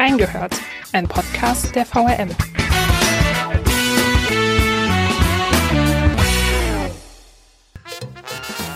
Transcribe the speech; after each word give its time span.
Reingehört, 0.00 0.58
ein 0.94 1.06
Podcast 1.06 1.76
der 1.76 1.84
VRM. 1.84 2.30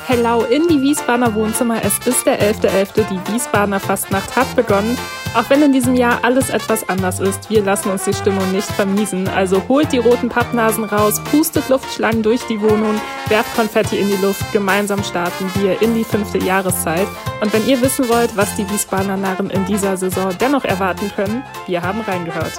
Hello 0.07 0.43
in 0.43 0.69
die 0.69 0.83
Wiesbadener 0.83 1.35
Wohnzimmer. 1.35 1.83
Es 1.83 1.97
ist 2.07 2.27
der 2.27 2.43
11.11. 2.43 2.69
.11. 2.69 3.05
Die 3.09 3.33
Wiesbadener 3.33 3.81
Fastnacht 3.81 4.37
hat 4.37 4.55
begonnen. 4.55 4.99
Auch 5.35 5.51
wenn 5.51 5.63
in 5.63 5.73
diesem 5.73 5.97
Jahr 5.97 6.21
alles 6.23 6.49
etwas 6.49 6.89
anders 6.89 7.19
ist, 7.19 7.51
wir 7.51 7.63
lassen 7.63 7.91
uns 7.91 8.05
die 8.05 8.15
Stimmung 8.15 8.53
nicht 8.53 8.71
vermiesen. 8.71 9.27
Also 9.27 9.61
holt 9.69 9.91
die 9.91 9.99
roten 9.99 10.29
Pappnasen 10.29 10.85
raus, 10.85 11.21
pustet 11.25 11.69
Luftschlangen 11.69 12.23
durch 12.23 12.47
die 12.47 12.61
Wohnung, 12.61 13.01
werft 13.27 13.53
Konfetti 13.57 13.99
in 13.99 14.09
die 14.09 14.25
Luft. 14.25 14.45
Gemeinsam 14.53 15.03
starten 15.03 15.51
wir 15.57 15.83
in 15.83 15.95
die 15.97 16.05
fünfte 16.05 16.39
Jahreszeit. 16.39 17.09
Und 17.41 17.53
wenn 17.53 17.67
ihr 17.67 17.83
wissen 17.83 18.09
wollt, 18.09 18.37
was 18.37 18.55
die 18.55 18.71
Wiesbadener 18.71 19.17
Narren 19.17 19.51
in 19.51 19.65
dieser 19.67 19.97
Saison 19.97 20.31
dennoch 20.41 20.65
erwarten 20.65 21.11
können, 21.17 21.43
wir 21.67 21.83
haben 21.83 22.01
reingehört. 22.03 22.53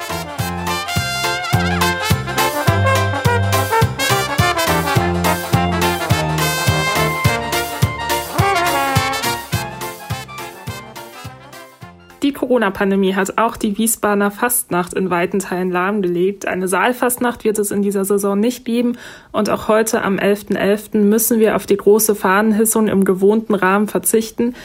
Corona-Pandemie 12.55 13.15
hat 13.15 13.37
auch 13.37 13.57
die 13.57 13.77
Wiesbadener 13.77 14.31
Fastnacht 14.31 14.93
in 14.93 15.09
weiten 15.09 15.39
Teilen 15.39 15.71
lahmgelegt. 15.71 16.47
Eine 16.47 16.69
Saalfastnacht 16.69 17.43
wird 17.43 17.59
es 17.59 17.69
in 17.69 17.81
dieser 17.81 18.05
Saison 18.05 18.39
nicht 18.39 18.63
geben 18.63 18.97
und 19.33 19.49
auch 19.49 19.67
heute 19.67 20.03
am 20.03 20.15
11.11. 20.15 20.55
.11. 20.55 20.97
müssen 20.99 21.41
wir 21.41 21.57
auf 21.57 21.65
die 21.65 21.75
große 21.75 22.15
Fahnenhissung 22.15 22.87
im 22.87 23.03
gewohnten 23.03 23.55
Rahmen 23.55 23.89
verzichten. 23.89 24.55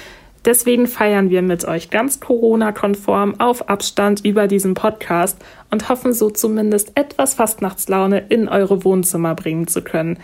Deswegen 0.44 0.86
feiern 0.86 1.30
wir 1.30 1.42
mit 1.42 1.64
euch 1.64 1.90
ganz 1.90 2.20
Corona-konform 2.20 3.40
auf 3.40 3.68
Abstand 3.68 4.24
über 4.24 4.46
diesen 4.46 4.74
Podcast 4.74 5.38
und 5.72 5.88
hoffen 5.88 6.12
so 6.12 6.30
zumindest 6.30 6.92
etwas 6.94 7.34
Fastnachtslaune 7.34 8.26
in 8.28 8.48
eure 8.48 8.84
Wohnzimmer 8.84 9.34
bringen 9.34 9.66
zu 9.66 9.82
können. 9.82 10.16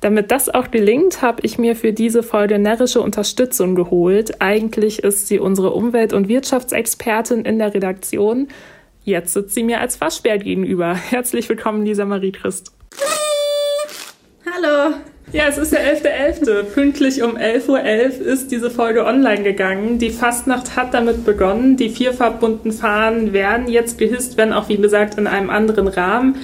Damit 0.00 0.30
das 0.30 0.48
auch 0.48 0.70
gelingt, 0.70 1.22
habe 1.22 1.40
ich 1.42 1.58
mir 1.58 1.74
für 1.74 1.92
diese 1.92 2.22
Folge 2.22 2.60
närrische 2.60 3.00
Unterstützung 3.00 3.74
geholt. 3.74 4.40
Eigentlich 4.40 5.02
ist 5.02 5.26
sie 5.26 5.40
unsere 5.40 5.72
Umwelt- 5.72 6.12
und 6.12 6.28
Wirtschaftsexpertin 6.28 7.44
in 7.44 7.58
der 7.58 7.74
Redaktion. 7.74 8.46
Jetzt 9.02 9.32
sitzt 9.32 9.54
sie 9.54 9.64
mir 9.64 9.80
als 9.80 10.00
Waschbär 10.00 10.38
gegenüber. 10.38 10.94
Herzlich 10.94 11.48
willkommen, 11.48 11.84
Lisa 11.84 12.04
Marie 12.04 12.30
Christ. 12.30 12.72
Hallo. 14.46 14.94
Ja, 15.32 15.44
es 15.48 15.58
ist 15.58 15.72
der 15.72 15.80
11.11. 15.80 16.44
.11. 16.44 16.62
Pünktlich 16.62 17.22
um 17.22 17.36
11.11 17.36 17.68
Uhr 17.68 17.78
.11 17.80 18.20
ist 18.20 18.52
diese 18.52 18.70
Folge 18.70 19.04
online 19.04 19.42
gegangen. 19.42 19.98
Die 19.98 20.10
Fastnacht 20.10 20.76
hat 20.76 20.94
damit 20.94 21.24
begonnen. 21.24 21.76
Die 21.76 21.90
vierfarbbunten 21.90 22.70
Fahnen 22.70 23.32
werden 23.32 23.68
jetzt 23.68 23.98
gehisst, 23.98 24.36
wenn 24.36 24.52
auch, 24.52 24.68
wie 24.68 24.76
gesagt, 24.76 25.18
in 25.18 25.26
einem 25.26 25.50
anderen 25.50 25.88
Rahmen. 25.88 26.36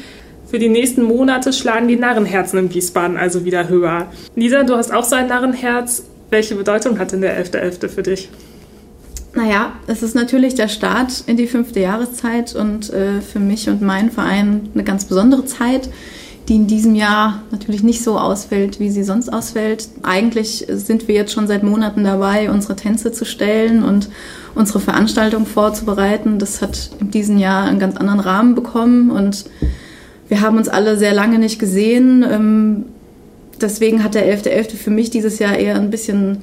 Für 0.46 0.58
die 0.58 0.68
nächsten 0.68 1.02
Monate 1.02 1.52
schlagen 1.52 1.88
die 1.88 1.96
Narrenherzen 1.96 2.58
in 2.58 2.74
Wiesbaden 2.74 3.16
also 3.16 3.44
wieder 3.44 3.68
höher. 3.68 4.06
Lisa, 4.36 4.62
du 4.62 4.76
hast 4.76 4.92
auch 4.92 5.04
so 5.04 5.16
ein 5.16 5.28
Narrenherz. 5.28 6.04
Welche 6.30 6.54
Bedeutung 6.54 6.98
hat 6.98 7.12
denn 7.12 7.20
der 7.20 7.42
11.11. 7.44 7.80
.11. 7.80 7.88
für 7.88 8.02
dich? 8.02 8.28
Naja, 9.34 9.72
es 9.88 10.02
ist 10.02 10.14
natürlich 10.14 10.54
der 10.54 10.68
Start 10.68 11.24
in 11.26 11.36
die 11.36 11.48
fünfte 11.48 11.80
Jahreszeit 11.80 12.54
und 12.54 12.92
äh, 12.92 13.20
für 13.20 13.40
mich 13.40 13.68
und 13.68 13.82
meinen 13.82 14.10
Verein 14.10 14.68
eine 14.74 14.84
ganz 14.84 15.06
besondere 15.06 15.44
Zeit, 15.44 15.88
die 16.48 16.54
in 16.54 16.66
diesem 16.66 16.94
Jahr 16.94 17.42
natürlich 17.50 17.82
nicht 17.82 18.04
so 18.04 18.18
ausfällt, 18.18 18.78
wie 18.78 18.90
sie 18.90 19.02
sonst 19.02 19.30
ausfällt. 19.30 19.88
Eigentlich 20.02 20.66
sind 20.68 21.08
wir 21.08 21.14
jetzt 21.16 21.32
schon 21.32 21.48
seit 21.48 21.62
Monaten 21.62 22.04
dabei, 22.04 22.50
unsere 22.50 22.76
Tänze 22.76 23.10
zu 23.10 23.24
stellen 23.24 23.82
und 23.82 24.08
unsere 24.54 24.78
Veranstaltung 24.78 25.46
vorzubereiten. 25.46 26.38
Das 26.38 26.62
hat 26.62 26.90
in 27.00 27.10
diesem 27.10 27.38
Jahr 27.38 27.64
einen 27.64 27.80
ganz 27.80 27.96
anderen 27.96 28.20
Rahmen 28.20 28.54
bekommen 28.54 29.10
und 29.10 29.46
wir 30.28 30.40
haben 30.40 30.56
uns 30.56 30.68
alle 30.68 30.96
sehr 30.96 31.12
lange 31.12 31.38
nicht 31.38 31.58
gesehen. 31.58 32.24
Ähm, 32.28 32.84
deswegen 33.60 34.02
hat 34.02 34.14
der 34.14 34.26
11.11. 34.26 34.70
.11. 34.70 34.76
für 34.76 34.90
mich 34.90 35.10
dieses 35.10 35.38
Jahr 35.38 35.56
eher 35.56 35.76
ein 35.76 35.90
bisschen 35.90 36.38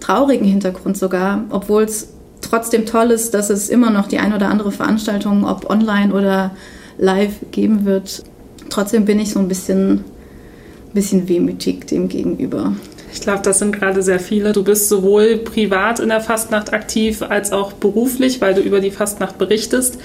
traurigen 0.00 0.46
Hintergrund 0.46 0.96
sogar, 0.96 1.44
obwohl 1.50 1.82
es 1.82 2.08
trotzdem 2.40 2.86
toll 2.86 3.10
ist, 3.10 3.34
dass 3.34 3.50
es 3.50 3.68
immer 3.68 3.90
noch 3.90 4.08
die 4.08 4.18
ein 4.18 4.32
oder 4.34 4.48
andere 4.48 4.72
Veranstaltung, 4.72 5.44
ob 5.44 5.68
online 5.68 6.12
oder 6.12 6.52
live, 6.98 7.34
geben 7.50 7.84
wird. 7.84 8.24
Trotzdem 8.70 9.04
bin 9.04 9.18
ich 9.18 9.30
so 9.30 9.40
ein 9.40 9.48
bisschen, 9.48 10.04
bisschen 10.92 11.28
wehmütig 11.28 11.86
dem 11.86 12.08
gegenüber. 12.08 12.74
Ich 13.12 13.20
glaube, 13.20 13.42
das 13.42 13.58
sind 13.58 13.72
gerade 13.72 14.02
sehr 14.02 14.20
viele. 14.20 14.52
Du 14.52 14.62
bist 14.62 14.88
sowohl 14.88 15.38
privat 15.38 15.98
in 15.98 16.08
der 16.08 16.20
Fastnacht 16.20 16.72
aktiv 16.72 17.22
als 17.22 17.52
auch 17.52 17.72
beruflich, 17.72 18.40
weil 18.40 18.54
du 18.54 18.60
über 18.60 18.80
die 18.80 18.92
Fastnacht 18.92 19.36
berichtest. 19.36 19.98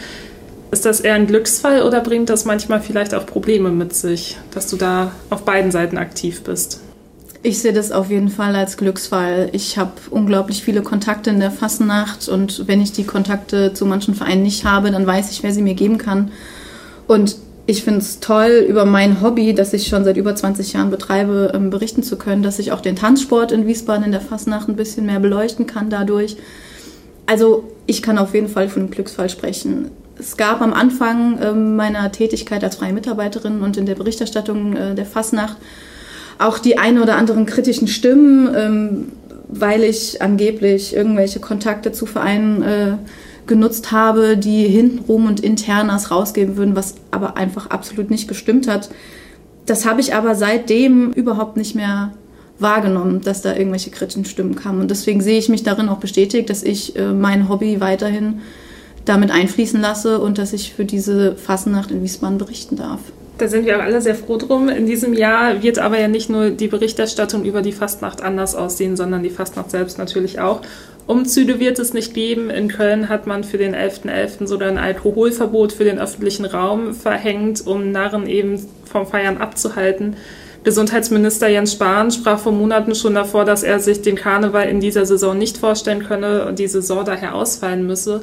Ist 0.76 0.84
das 0.84 1.00
eher 1.00 1.14
ein 1.14 1.26
Glücksfall 1.26 1.84
oder 1.84 2.02
bringt 2.02 2.30
das 2.30 2.44
manchmal 2.44 2.82
vielleicht 2.82 3.14
auch 3.14 3.26
Probleme 3.26 3.70
mit 3.70 3.96
sich, 3.96 4.36
dass 4.54 4.68
du 4.68 4.76
da 4.76 5.14
auf 5.30 5.46
beiden 5.46 5.72
Seiten 5.72 5.98
aktiv 5.98 6.44
bist? 6.44 6.82
Ich 7.44 7.60
sehe 7.60 7.72
das 7.72 7.94
auf 7.94 8.10
jeden 8.10 8.28
Fall 8.28 8.58
als 8.58 8.76
Glücksfall. 8.76 9.48
Ich 9.54 9.78
habe 9.78 9.94
unglaublich 10.10 10.66
viele 10.66 10.82
Kontakte 10.82 11.30
in 11.30 11.40
der 11.40 11.52
Fassennacht 11.52 12.28
und 12.28 12.68
wenn 12.68 12.82
ich 12.82 12.92
die 12.92 13.06
Kontakte 13.06 13.72
zu 13.72 13.86
manchen 13.86 14.16
Vereinen 14.16 14.44
nicht 14.44 14.66
habe, 14.66 14.92
dann 14.92 15.08
weiß 15.08 15.32
ich, 15.32 15.44
wer 15.44 15.54
sie 15.54 15.62
mir 15.62 15.76
geben 15.76 15.98
kann. 15.98 16.34
Und 17.08 17.38
ich 17.68 17.86
finde 17.86 18.02
es 18.02 18.20
toll, 18.20 18.66
über 18.68 18.84
mein 18.84 19.22
Hobby, 19.22 19.54
das 19.54 19.72
ich 19.72 19.88
schon 19.88 20.04
seit 20.04 20.18
über 20.18 20.36
20 20.36 20.74
Jahren 20.74 20.90
betreibe, 20.90 21.54
ähm, 21.56 21.70
berichten 21.70 22.04
zu 22.04 22.18
können, 22.18 22.44
dass 22.44 22.60
ich 22.60 22.74
auch 22.74 22.82
den 22.82 22.98
Tanzsport 22.98 23.54
in 23.54 23.66
Wiesbaden 23.66 24.04
in 24.04 24.12
der 24.12 24.20
Fasnacht 24.20 24.68
ein 24.68 24.76
bisschen 24.76 25.06
mehr 25.06 25.22
beleuchten 25.22 25.68
kann 25.68 25.90
dadurch. 25.90 26.36
Also 27.28 27.64
ich 27.86 28.02
kann 28.02 28.18
auf 28.18 28.34
jeden 28.34 28.50
Fall 28.50 28.68
von 28.68 28.82
einem 28.82 28.92
Glücksfall 28.92 29.30
sprechen 29.30 29.90
es 30.18 30.38
gab 30.38 30.62
am 30.62 30.74
Anfang 30.74 31.38
äh, 31.40 31.54
meiner 31.54 32.12
Tätigkeit 32.12 32.64
als 32.64 32.78
freie 32.78 32.94
Mitarbeiterin 32.94 33.62
und 33.62 33.78
in 33.78 33.86
der 33.86 33.96
Berichterstattung 33.96 34.76
äh, 34.76 34.96
der 34.96 35.06
Fasnacht 35.06 35.58
auch 36.38 36.60
die 36.60 36.78
ein 36.78 37.00
oder 37.00 37.16
anderen 37.16 37.46
kritischen 37.46 37.88
Stimmen, 37.88 38.54
ähm, 38.56 39.12
weil 39.48 39.84
ich 39.84 40.22
angeblich 40.22 40.96
irgendwelche 40.96 41.40
Kontakte 41.40 41.92
zu 41.92 42.06
Vereinen 42.06 42.62
äh, 42.62 42.98
genutzt 43.48 43.92
habe, 43.92 44.38
die 44.38 44.68
hintenrum 44.68 45.28
und 45.28 45.40
internas 45.40 46.12
rausgeben 46.12 46.58
würden, 46.58 46.76
was 46.76 46.96
aber 47.12 47.38
einfach 47.38 47.70
absolut 47.70 48.10
nicht 48.10 48.28
gestimmt 48.28 48.68
hat. 48.68 48.90
Das 49.66 49.86
habe 49.86 50.02
ich 50.02 50.14
aber 50.14 50.36
seitdem 50.36 51.12
überhaupt 51.12 51.58
nicht 51.58 51.76
mehr 51.76 52.14
wahrgenommen, 52.60 53.22
dass 53.22 53.42
da 53.42 53.56
irgendwelche 53.56 53.92
kritischen 53.92 54.26
Stimmen 54.26 54.56
kamen. 54.56 54.82
Und 54.82 54.92
deswegen 54.92 55.22
sehe 55.22 55.38
ich 55.38 55.50
mich 55.50 55.64
darin 55.64 55.90
auch 55.90 55.98
bestätigt, 55.98 56.50
dass 56.50 56.64
ich 56.64 56.96
äh, 56.96 57.12
mein 57.14 57.50
Hobby 57.50 57.82
weiterhin 57.82 58.42
damit 59.06 59.32
einfließen 59.32 59.80
lasse 59.80 60.20
und 60.20 60.38
dass 60.38 60.54
ich 60.54 60.74
für 60.74 60.86
diese 60.86 61.36
Fassennacht 61.36 61.92
in 61.92 62.04
Wiesbaden 62.04 62.38
berichten 62.38 62.76
darf. 62.76 63.00
Da 63.38 63.48
sind 63.48 63.66
wir 63.66 63.78
auch 63.78 63.82
alle 63.82 64.02
sehr 64.02 64.16
froh 64.16 64.38
drum. 64.38 64.70
In 64.70 64.86
diesem 64.86 65.14
Jahr 65.14 65.62
wird 65.62 65.78
aber 65.78 66.00
ja 66.00 66.08
nicht 66.08 66.30
nur 66.30 66.52
die 66.52 66.68
Berichterstattung 66.68 67.44
über 67.44 67.62
die 67.62 67.74
Fastnacht 67.74 68.22
anders 68.22 68.56
aussehen, 68.56 68.96
sondern 68.96 69.24
die 69.24 69.30
Fastnacht 69.30 69.72
selbst 69.72 69.98
natürlich 69.98 70.40
auch. 70.40 70.62
Umzüge 71.06 71.60
wird 71.60 71.78
es 71.78 71.94
nicht 71.94 72.14
geben. 72.14 72.50
In 72.50 72.70
Köln 72.70 73.10
hat 73.10 73.28
man 73.28 73.44
für 73.44 73.58
den 73.58 73.76
11.11. 73.76 74.10
.11. 74.10 74.48
sogar 74.48 74.70
ein 74.70 74.78
Alkoholverbot 74.78 75.74
für 75.74 75.84
den 75.84 76.00
öffentlichen 76.00 76.46
Raum 76.46 76.94
verhängt, 76.94 77.68
um 77.68 77.92
Narren 77.92 78.26
eben 78.26 78.66
vom 78.86 79.06
Feiern 79.06 79.38
abzuhalten. 79.38 80.16
Gesundheitsminister 80.64 81.48
Jens 81.48 81.74
Spahn 81.74 82.10
sprach 82.10 82.40
vor 82.40 82.54
Monaten 82.54 82.96
schon 82.96 83.14
davor, 83.14 83.46
dass 83.46 83.62
er 83.62 83.80
sich 83.80 84.02
den 84.02 84.16
Karneval 84.16 84.68
in 84.68 84.80
dieser 84.80 85.06
Saison 85.06 85.38
nicht 85.38 85.58
vorstellen 85.58 86.04
könne 86.04 86.46
und 86.48 86.58
die 86.58 86.68
Saison 86.68 87.06
daher 87.06 87.36
ausfallen 87.36 87.86
müsse. 87.86 88.22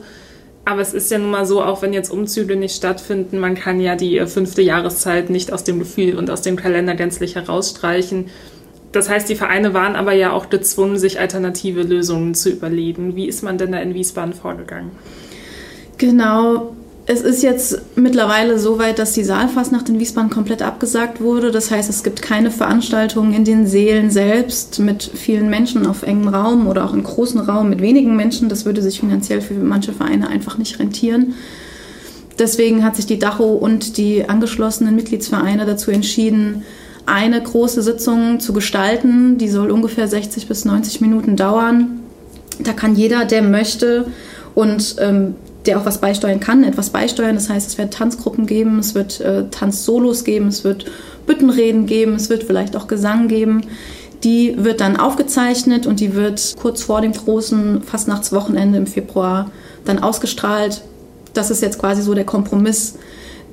Aber 0.65 0.81
es 0.81 0.95
ist 0.95 1.11
ja 1.11 1.19
nun 1.19 1.31
mal 1.31 1.45
so, 1.45 1.63
auch 1.63 1.83
wenn 1.83 1.93
jetzt 1.93 2.11
Umzüge 2.11 2.55
nicht 2.55 2.77
stattfinden, 2.77 3.39
man 3.39 3.55
kann 3.55 3.81
ja 3.81 3.97
die 3.97 4.19
äh, 4.19 4.27
fünfte 4.27 4.63
Jahreszeit 4.63 5.29
nicht 5.29 5.53
aus 5.53 5.65
dem 5.65 5.79
Gefühl 5.79 6.17
und 6.17 6.31
aus 6.31 6.43
dem 6.43 6.57
Kalender 6.57 6.95
gänzlich 6.95 7.35
herausstreichen. 7.35 8.27
Das 8.93 9.09
heißt, 9.09 9.29
die 9.29 9.35
Vereine 9.35 9.75
waren 9.75 9.97
aber 9.97 10.13
ja 10.13 10.33
auch 10.33 10.51
gezwungen, 10.51 10.99
sich 10.99 11.19
alternative 11.19 11.83
Lösungen 11.83 12.35
zu 12.35 12.51
überlegen. 12.51 13.17
Wie 13.17 13.27
ist 13.27 13.43
man 13.43 13.59
denn 13.59 13.73
da 13.73 13.79
in 13.79 13.95
Wiesbaden 13.95 14.35
vorgegangen? 14.35 14.91
Genau, 15.99 16.77
es 17.07 17.21
ist 17.21 17.43
jetzt 17.43 17.81
mittlerweile 17.97 18.59
so 18.61 18.79
weit, 18.79 18.99
dass 18.99 19.13
die 19.13 19.25
Saalfastnacht 19.25 19.89
in 19.89 19.99
Wiesbaden 19.99 20.31
komplett 20.31 20.63
abgesagt 20.63 21.21
wurde. 21.21 21.51
Das 21.51 21.71
heißt, 21.71 21.91
es 21.91 22.05
gibt 22.05 22.23
keine 22.23 22.53
Veranstaltungen 22.53 23.35
in 23.35 23.45
den 23.45 23.67
Seelen 23.67 24.11
selbst 24.11 24.79
mit 24.79 25.03
vielen 25.03 25.51
Menschen 25.51 25.87
auf 25.87 26.05
engem 26.05 26.29
Raum 26.29 26.69
oder 26.69 26.85
auch 26.85 26.95
in 26.95 27.03
großen 27.03 27.41
Raum 27.41 27.71
mit 27.71 27.81
wenigen 27.81 28.15
Menschen. 28.15 28.49
Das 28.49 28.65
würde 28.65 28.83
sich 28.83 29.01
finanziell 29.01 29.41
für 29.41 29.55
manche 29.55 29.93
Vereine 29.93 30.29
einfach 30.29 30.59
nicht 30.59 30.79
rentieren. 30.79 31.35
Deswegen 32.39 32.85
hat 32.85 32.95
sich 32.95 33.07
die 33.07 33.19
Dacho 33.19 33.53
und 33.53 33.97
die 33.97 34.29
angeschlossenen 34.29 34.95
Mitgliedsvereine 34.95 35.67
dazu 35.67 35.91
entschieden, 35.91 36.63
eine 37.05 37.43
große 37.43 37.83
Sitzung 37.83 38.39
zu 38.39 38.53
gestalten. 38.53 39.39
Die 39.39 39.49
soll 39.49 39.73
ungefähr 39.73 40.07
60 40.07 40.47
bis 40.47 40.65
90 40.65 41.01
Minuten 41.01 41.37
dauern. 41.37 42.01
Da 42.61 42.73
kann 42.73 42.95
jeder, 42.95 43.25
der 43.25 43.43
möchte 43.43 44.07
und 44.55 44.97
ähm, 45.01 45.35
der 45.67 45.79
auch 45.79 45.87
was 45.87 45.99
beisteuern 45.99 46.41
kann, 46.41 46.65
etwas 46.65 46.91
beisteuern. 46.91 47.35
Das 47.35 47.49
heißt, 47.49 47.69
es 47.69 47.79
wird 47.79 47.95
Tanzgruppen 47.95 48.47
geben, 48.47 48.79
es 48.79 48.95
wird 48.95 49.21
äh, 49.21 49.45
Tanzsolos 49.51 50.25
geben, 50.25 50.49
es 50.49 50.65
wird 50.65 50.87
Büttenreden 51.27 51.87
geben, 51.87 52.15
es 52.15 52.31
wird 52.31 52.45
vielleicht 52.45 52.77
auch 52.77 52.89
Gesang 52.89 53.29
geben. 53.29 53.63
Die 54.25 54.55
wird 54.57 54.81
dann 54.81 54.97
aufgezeichnet 54.97 55.87
und 55.87 55.99
die 56.01 56.15
wird 56.15 56.55
kurz 56.61 56.83
vor 56.83 57.01
dem 57.01 57.13
großen 57.13 57.83
Fastnachtswochenende 57.83 58.79
im 58.79 58.87
Februar 58.87 59.51
dann 59.85 59.99
ausgestrahlt. 59.99 60.83
Das 61.35 61.51
ist 61.51 61.63
jetzt 61.63 61.79
quasi 61.79 62.03
so 62.03 62.15
der 62.15 62.25
Kompromiss, 62.25 62.95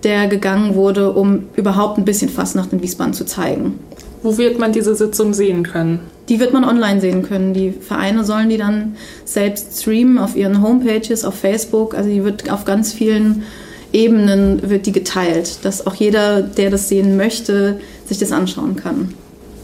der 0.04 0.28
gegangen 0.28 0.76
wurde, 0.76 1.12
um 1.12 1.46
überhaupt 1.56 1.98
ein 1.98 2.06
bisschen 2.06 2.30
Fastnacht 2.30 2.72
in 2.72 2.82
Wiesbaden 2.82 3.14
zu 3.14 3.26
zeigen. 3.26 3.80
Wo 4.22 4.38
wird 4.38 4.60
man 4.60 4.72
diese 4.72 4.96
Sitzung 4.96 5.34
sehen 5.34 5.64
können? 5.64 6.02
Die 6.30 6.40
wird 6.40 6.54
man 6.54 6.64
online 6.64 7.02
sehen 7.02 7.24
können. 7.24 7.54
Die 7.54 7.72
Vereine 7.72 8.24
sollen 8.24 8.50
die 8.50 8.58
dann 8.58 8.96
selbst 9.26 9.82
streamen 9.82 10.18
auf 10.18 10.36
ihren 10.36 10.62
Homepages, 10.62 11.26
auf 11.26 11.36
Facebook. 11.36 11.96
Also 11.96 12.10
die 12.10 12.24
wird 12.24 12.52
auf 12.52 12.66
ganz 12.66 12.94
vielen 12.94 13.44
Ebenen 13.92 14.70
wird 14.70 14.86
die 14.86 14.92
geteilt, 14.92 15.66
dass 15.66 15.88
auch 15.88 15.96
jeder, 15.96 16.44
der 16.44 16.70
das 16.70 16.90
sehen 16.90 17.18
möchte, 17.18 17.80
sich 18.06 18.20
das 18.20 18.32
anschauen 18.32 18.76
kann. 18.76 19.16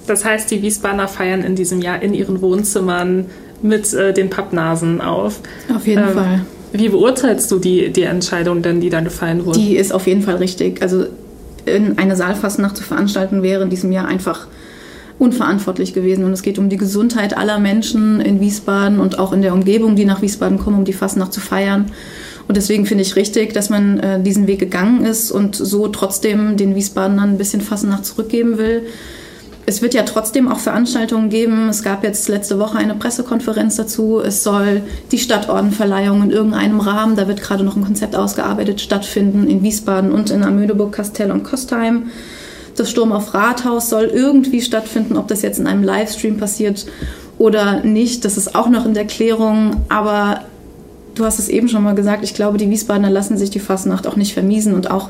Das 0.08 0.26
heißt, 0.26 0.50
die 0.50 0.62
Wiesbadener 0.62 1.08
feiern 1.08 1.44
in 1.44 1.56
diesem 1.56 1.82
Jahr 1.82 2.02
in 2.02 2.14
ihren 2.14 2.42
Wohnzimmern 2.42 3.26
mit 3.62 3.94
äh, 3.94 4.14
den 4.14 4.30
Pappnasen 4.30 5.02
auf. 5.02 5.40
Auf 5.74 5.86
jeden 5.86 6.08
ähm, 6.08 6.14
Fall. 6.14 6.46
Wie 6.74 6.90
beurteilst 6.90 7.52
du 7.52 7.60
die, 7.60 7.92
die 7.92 8.04
Entscheidung 8.04 8.62
denn, 8.62 8.82
die 8.82 8.90
da 8.90 9.02
gefallen 9.02 9.46
wurde? 9.46 9.60
Die 9.60 9.78
ist 9.78 9.94
auf 9.94 10.08
jeden 10.08 10.24
Fall 10.24 10.36
richtig. 10.36 10.82
Also 10.82 11.06
eine 11.68 12.16
Saalfastnacht 12.16 12.78
zu 12.78 12.84
veranstalten 12.84 13.42
wäre 13.42 13.64
in 13.64 13.70
diesem 13.70 13.92
Jahr 13.92 14.08
einfach 14.08 14.48
unverantwortlich 15.18 15.94
gewesen. 15.94 16.26
Und 16.26 16.34
es 16.34 16.42
geht 16.42 16.60
um 16.60 16.70
die 16.70 16.78
Gesundheit 16.78 17.38
aller 17.38 17.60
Menschen 17.60 18.20
in 18.20 18.40
Wiesbaden 18.40 19.00
und 19.00 19.20
auch 19.20 19.32
in 19.34 19.42
der 19.42 19.54
Umgebung, 19.54 19.96
die 19.96 20.06
nach 20.06 20.22
Wiesbaden 20.22 20.60
kommen, 20.60 20.78
um 20.78 20.86
die 20.86 20.94
Fastnacht 20.94 21.34
zu 21.34 21.40
feiern. 21.40 21.92
Und 22.48 22.58
deswegen 22.58 22.86
finde 22.86 23.04
ich 23.04 23.16
richtig, 23.16 23.54
dass 23.54 23.70
man 23.70 24.00
äh, 24.00 24.22
diesen 24.22 24.48
Weg 24.48 24.60
gegangen 24.60 25.04
ist 25.06 25.32
und 25.32 25.56
so 25.56 25.88
trotzdem 25.88 26.58
den 26.58 26.76
Wiesbadenern 26.76 27.32
ein 27.32 27.38
bisschen 27.38 27.62
Fastnacht 27.62 28.06
zurückgeben 28.06 28.58
will. 28.58 28.84
Es 29.68 29.82
wird 29.82 29.96
ja 29.96 30.04
trotzdem 30.04 30.48
auch 30.48 30.60
Veranstaltungen 30.60 31.30
geben. 31.30 31.70
Es 31.70 31.82
gab 31.82 32.04
jetzt 32.04 32.30
letzte 32.30 32.60
Woche 32.60 32.78
eine 32.78 32.94
Pressekonferenz 32.94 33.78
dazu. 33.78 34.22
Es 34.24 34.44
soll 34.44 34.84
die 35.12 35.18
Stadtordenverleihung 35.18 36.22
in 36.22 36.30
irgendeinem 36.30 36.80
Rahmen, 36.80 37.16
da 37.16 37.28
wird 37.28 37.42
gerade 37.42 37.64
noch 37.64 37.76
ein 37.76 37.84
Konzept 37.84 38.16
ausgearbeitet, 38.16 38.80
stattfinden 38.80 39.48
in 39.48 39.64
Wiesbaden 39.64 40.12
und 40.12 40.30
in 40.30 40.44
Amödeburg, 40.44 40.92
Kastell 40.92 41.32
und 41.32 41.44
Kostheim. 41.44 42.12
Das 42.76 42.90
Sturm 42.90 43.12
auf 43.12 43.34
Rathaus 43.34 43.90
soll 43.90 44.06
irgendwie 44.06 44.62
stattfinden, 44.62 45.18
ob 45.18 45.28
das 45.28 45.42
jetzt 45.42 45.60
in 45.60 45.68
einem 45.68 45.84
Livestream 45.84 46.38
passiert 46.38 46.86
oder 47.38 47.84
nicht. 47.84 48.26
Das 48.26 48.38
ist 48.38 48.56
auch 48.56 48.70
noch 48.70 48.86
in 48.86 48.94
der 48.94 49.06
Klärung. 49.06 49.84
Aber 49.90 50.42
du 51.16 51.26
hast 51.26 51.40
es 51.40 51.50
eben 51.50 51.70
schon 51.70 51.84
mal 51.84 51.96
gesagt, 51.96 52.24
ich 52.24 52.34
glaube, 52.34 52.58
die 52.58 52.70
Wiesbadener 52.70 53.10
lassen 53.10 53.38
sich 53.38 53.50
die 53.50 53.60
Fasnacht 53.60 54.08
auch 54.08 54.16
nicht 54.16 54.34
vermiesen. 54.34 54.74
Und 54.74 54.92
auch 54.92 55.10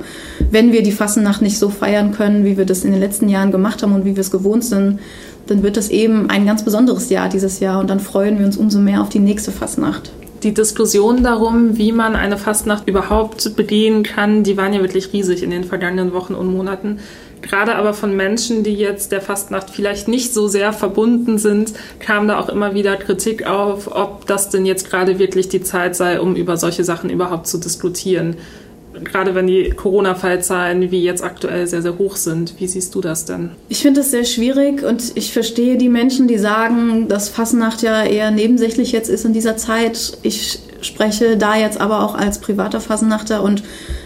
wenn 0.51 0.71
wir 0.71 0.83
die 0.83 0.91
Fasnacht 0.91 1.41
nicht 1.41 1.57
so 1.57 1.69
feiern 1.69 2.12
können, 2.12 2.45
wie 2.45 2.57
wir 2.57 2.65
das 2.65 2.83
in 2.83 2.91
den 2.91 3.00
letzten 3.00 3.29
Jahren 3.29 3.51
gemacht 3.51 3.81
haben 3.83 3.94
und 3.94 4.06
wie 4.06 4.15
wir 4.15 4.21
es 4.21 4.31
gewohnt 4.31 4.63
sind, 4.63 5.00
dann 5.47 5.61
wird 5.61 5.77
das 5.77 5.89
eben 5.89 6.29
ein 6.29 6.45
ganz 6.45 6.63
besonderes 6.63 7.09
Jahr 7.09 7.29
dieses 7.29 7.59
Jahr. 7.59 7.79
Und 7.79 7.89
dann 7.89 8.00
freuen 8.00 8.39
wir 8.39 8.45
uns 8.45 8.57
umso 8.57 8.79
mehr 8.79 9.01
auf 9.01 9.09
die 9.09 9.19
nächste 9.19 9.51
Fasnacht. 9.51 10.11
Die 10.44 10.53
Diskussion 10.53 11.23
darum, 11.23 11.77
wie 11.77 11.91
man 11.91 12.15
eine 12.15 12.38
Fastnacht 12.38 12.88
überhaupt 12.88 13.56
begehen 13.56 14.03
kann, 14.03 14.44
die 14.44 14.57
waren 14.57 14.73
ja 14.73 14.81
wirklich 14.81 15.11
riesig 15.13 15.41
in 15.41 15.50
den 15.50 15.63
vergangenen 15.63 16.13
Wochen 16.13 16.35
und 16.35 16.53
Monaten. 16.53 17.00
Gerade 17.47 17.75
aber 17.75 17.94
von 17.94 18.15
Menschen, 18.15 18.63
die 18.63 18.74
jetzt 18.74 19.12
der 19.12 19.21
Fastnacht 19.21 19.69
vielleicht 19.69 20.07
nicht 20.07 20.33
so 20.33 20.47
sehr 20.47 20.74
verbunden 20.74 21.38
sind, 21.38 21.74
kam 22.00 22.27
da 22.27 22.39
auch 22.39 22.50
immer 22.50 22.74
wieder 22.74 22.97
Kritik 22.97 23.45
auf, 23.45 23.88
ob 23.95 24.25
das 24.25 24.50
denn 24.50 24.65
jetzt 24.65 24.89
gerade 24.89 25.19
wirklich 25.19 25.47
die 25.47 25.62
Zeit 25.62 25.95
sei, 25.95 26.19
um 26.19 26.36
über 26.36 26.57
solche 26.57 26.83
Sachen 26.83 27.12
überhaupt 27.12 27.45
zu 27.45 27.59
diskutieren. 27.59 28.36
Gerade 29.03 29.36
wenn 29.36 29.45
die 29.45 29.69
Corona-Fallzahlen 29.69 30.89
wie 30.89 31.03
jetzt 31.03 31.24
aktuell 31.24 31.68
sehr, 31.68 31.81
sehr 31.83 32.00
hoch 32.00 32.15
sind. 32.15 32.56
Wie 32.59 32.68
siehst 32.68 32.95
du 32.95 33.01
das 33.01 33.25
denn? 33.25 33.51
Ich 33.69 33.81
finde 33.81 34.00
es 34.00 34.09
sehr 34.09 34.25
schwierig 34.25 34.83
und 34.83 35.15
ich 35.15 35.31
verstehe 35.31 35.77
die 35.77 35.89
Menschen, 35.89 36.27
die 36.27 36.38
sagen, 36.38 37.07
dass 37.09 37.30
Fastnacht 37.30 37.83
ja 37.83 38.03
eher 38.03 38.31
nebensächlich 38.31 38.92
jetzt 38.92 39.09
ist 39.09 39.25
in 39.25 39.33
dieser 39.33 39.57
Zeit. 39.57 40.18
Ich 40.24 40.59
spreche 40.81 41.38
da 41.38 41.56
jetzt 41.56 41.80
aber 41.80 42.03
auch 42.03 42.15
als 42.15 42.39
privater 42.39 42.80
Fasnachter 42.80 43.44
und 43.44 43.63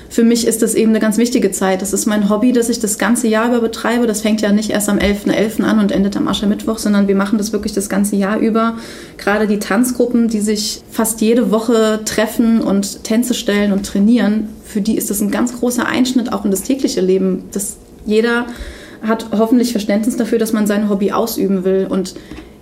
für 0.09 0.23
mich 0.23 0.47
ist 0.47 0.63
das 0.63 0.73
eben 0.73 0.89
eine 0.89 0.99
ganz 0.99 1.17
wichtige 1.17 1.51
Zeit. 1.51 1.83
Das 1.83 1.93
ist 1.93 2.07
mein 2.07 2.29
Hobby, 2.29 2.51
das 2.51 2.67
ich 2.69 2.79
das 2.79 2.97
ganze 2.97 3.27
Jahr 3.27 3.49
über 3.49 3.61
betreibe. 3.61 4.07
Das 4.07 4.21
fängt 4.21 4.41
ja 4.41 4.51
nicht 4.51 4.71
erst 4.71 4.89
am 4.89 4.97
11.11. 4.97 5.31
.11. 5.31 5.63
an 5.63 5.79
und 5.79 5.91
endet 5.91 6.17
am 6.17 6.27
Aschermittwoch, 6.27 6.79
sondern 6.79 7.07
wir 7.07 7.15
machen 7.15 7.37
das 7.37 7.53
wirklich 7.53 7.73
das 7.73 7.89
ganze 7.89 8.15
Jahr 8.15 8.39
über. 8.39 8.77
Gerade 9.17 9.45
die 9.47 9.59
Tanzgruppen, 9.59 10.27
die 10.27 10.41
sich 10.41 10.81
fast 10.89 11.21
jede 11.21 11.51
Woche 11.51 12.01
treffen 12.05 12.61
und 12.61 13.03
Tänze 13.03 13.35
stellen 13.35 13.71
und 13.71 13.85
trainieren, 13.85 14.49
für 14.65 14.81
die 14.81 14.97
ist 14.97 15.11
das 15.11 15.21
ein 15.21 15.31
ganz 15.31 15.59
großer 15.59 15.87
Einschnitt 15.87 16.33
auch 16.33 16.43
in 16.43 16.51
das 16.51 16.63
tägliche 16.63 17.01
Leben. 17.01 17.43
Das 17.51 17.77
jeder 18.05 18.47
hat 19.03 19.27
hoffentlich 19.31 19.71
Verständnis 19.71 20.17
dafür, 20.17 20.39
dass 20.39 20.53
man 20.53 20.65
sein 20.65 20.89
Hobby 20.89 21.11
ausüben 21.11 21.63
will. 21.63 21.87
Und 21.89 22.15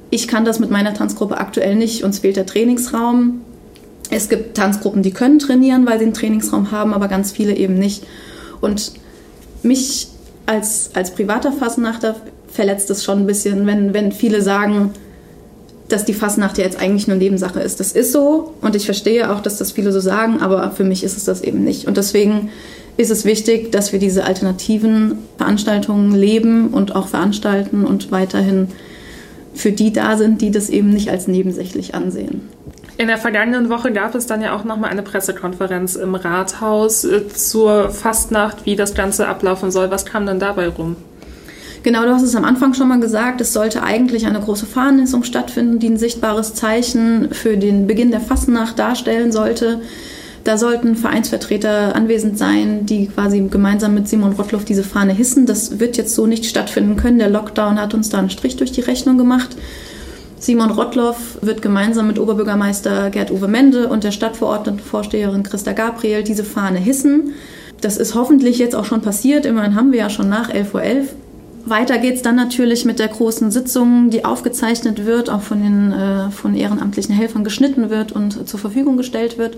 ich 0.10 0.28
kann 0.28 0.46
das 0.46 0.60
mit 0.60 0.70
meiner 0.70 0.94
Tanzgruppe 0.94 1.38
aktuell 1.38 1.76
nicht. 1.76 2.04
Uns 2.04 2.20
fehlt 2.20 2.36
der 2.36 2.46
Trainingsraum. 2.46 3.42
Es 4.10 4.30
gibt 4.30 4.56
Tanzgruppen, 4.56 5.02
die 5.02 5.12
können 5.12 5.40
trainieren, 5.40 5.86
weil 5.86 6.00
sie 6.00 6.06
einen 6.06 6.14
Trainingsraum 6.14 6.72
haben, 6.72 6.94
aber 6.94 7.08
ganz 7.08 7.32
viele 7.32 7.56
eben 7.56 7.78
nicht. 7.78 8.06
Und 8.62 8.94
mich 9.64 10.08
als, 10.46 10.92
als 10.94 11.12
privater 11.12 11.52
Fasnachter 11.52 12.16
verletzt 12.48 12.90
es 12.90 13.04
schon 13.04 13.20
ein 13.20 13.28
bisschen, 13.28 13.68
wenn, 13.68 13.94
wenn 13.94 14.12
viele 14.12 14.42
sagen, 14.42 14.92
dass 15.90 16.06
die 16.06 16.14
Fasnacht 16.14 16.58
ja 16.58 16.64
jetzt 16.64 16.80
eigentlich 16.80 17.08
nur 17.08 17.18
Nebensache 17.18 17.60
ist. 17.60 17.80
Das 17.80 17.92
ist 17.92 18.12
so 18.12 18.54
und 18.62 18.76
ich 18.76 18.86
verstehe 18.86 19.32
auch, 19.32 19.42
dass 19.42 19.58
das 19.58 19.72
viele 19.72 19.92
so 19.92 20.00
sagen, 20.00 20.40
aber 20.42 20.72
für 20.72 20.84
mich 20.84 21.04
ist 21.04 21.18
es 21.18 21.24
das 21.24 21.42
eben 21.42 21.64
nicht. 21.64 21.88
Und 21.88 21.98
deswegen 21.98 22.50
ist 22.98 23.12
es 23.12 23.26
wichtig, 23.26 23.72
dass 23.72 23.94
wir 23.94 24.00
diese 24.00 24.26
alternativen 24.26 25.20
Veranstaltungen 25.38 26.14
leben 26.14 26.70
und 26.70 26.96
auch 26.96 27.08
veranstalten 27.08 27.86
und 27.86 28.12
weiterhin 28.12 28.70
für 29.54 29.72
die 29.72 29.94
da 29.94 30.18
sind, 30.18 30.42
die 30.42 30.52
das 30.52 30.70
eben 30.70 30.90
nicht 30.90 31.10
als 31.10 31.28
nebensächlich 31.28 31.96
ansehen. 31.96 32.42
In 33.00 33.08
der 33.08 33.20
vergangenen 33.20 33.70
Woche 33.70 33.92
gab 33.92 34.16
es 34.16 34.26
dann 34.26 34.42
ja 34.42 34.56
auch 34.56 34.64
nochmal 34.64 34.90
eine 34.90 35.04
Pressekonferenz 35.04 35.96
im 35.96 36.16
Rathaus 36.16 37.04
äh, 37.04 37.28
zur 37.28 37.90
Fastnacht, 37.90 38.66
wie 38.66 38.76
das 38.76 38.96
Ganze 38.96 39.28
ablaufen 39.28 39.70
soll. 39.70 39.92
Was 39.92 40.06
kam 40.06 40.26
dann 40.26 40.40
dabei 40.40 40.68
rum? 40.68 40.96
Genau, 41.84 42.04
du 42.04 42.10
hast 42.10 42.24
es 42.24 42.36
am 42.36 42.44
Anfang 42.44 42.74
schon 42.74 42.88
mal 42.88 43.00
gesagt, 43.00 43.40
es 43.40 43.54
sollte 43.54 43.84
eigentlich 43.84 44.26
eine 44.26 44.40
große 44.40 44.66
Fahnenlesung 44.66 45.24
stattfinden, 45.24 45.78
die 45.78 45.90
ein 45.90 45.98
sichtbares 45.98 46.56
Zeichen 46.56 47.30
für 47.32 47.56
den 47.56 47.86
Beginn 47.86 48.10
der 48.10 48.20
Fastnacht 48.20 48.80
darstellen 48.80 49.32
sollte. 49.32 49.80
Da 50.44 50.58
sollten 50.58 50.96
Vereinsvertreter 50.96 51.96
anwesend 51.96 52.40
sein, 52.40 52.88
die 52.88 53.08
quasi 53.08 53.42
gemeinsam 53.52 53.94
mit 53.94 54.08
Simon 54.08 54.34
Rottloff 54.34 54.66
diese 54.66 54.84
Fahne 54.84 55.14
hissen. 55.14 55.46
Das 55.46 55.80
wird 55.80 55.98
jetzt 55.98 56.16
so 56.16 56.26
nicht 56.26 56.46
stattfinden 56.46 56.96
können. 56.96 57.20
Der 57.20 57.30
Lockdown 57.30 57.80
hat 57.80 57.94
uns 57.94 58.10
da 58.10 58.18
einen 58.18 58.32
Strich 58.32 58.56
durch 58.56 58.72
die 58.72 58.82
Rechnung 58.82 59.18
gemacht. 59.18 59.56
Simon 60.40 60.72
Rottloff 60.72 61.40
wird 61.42 61.62
gemeinsam 61.62 62.08
mit 62.08 62.20
Oberbürgermeister 62.20 63.10
Gerd-Uwe 63.10 63.48
Mende 63.48 63.88
und 63.88 64.04
der 64.04 64.12
Stadtverordnetenvorsteherin 64.12 65.44
Christa 65.44 65.74
Gabriel 65.74 66.24
diese 66.24 66.44
Fahne 66.44 66.78
hissen. 66.78 67.34
Das 67.82 67.98
ist 67.98 68.16
hoffentlich 68.16 68.60
jetzt 68.60 68.76
auch 68.76 68.86
schon 68.86 69.02
passiert. 69.02 69.46
Immerhin 69.46 69.76
haben 69.76 69.92
wir 69.92 70.00
ja 70.00 70.10
schon 70.10 70.30
nach 70.30 70.50
11.11 70.50 70.74
Uhr. 70.74 71.08
Weiter 71.66 71.98
geht 71.98 72.16
es 72.16 72.22
dann 72.22 72.36
natürlich 72.36 72.86
mit 72.86 72.98
der 72.98 73.10
großen 73.10 73.52
Sitzung, 73.52 74.10
die 74.10 74.24
aufgezeichnet 74.24 75.06
wird, 75.06 75.30
auch 75.30 75.42
von 75.42 75.62
den 75.62 75.92
äh, 75.92 76.32
von 76.32 76.56
ehrenamtlichen 76.56 77.14
Helfern 77.14 77.44
geschnitten 77.44 77.90
wird 77.90 78.14
und 78.14 78.48
zur 78.48 78.60
Verfügung 78.60 78.96
gestellt 78.96 79.38
wird. 79.38 79.58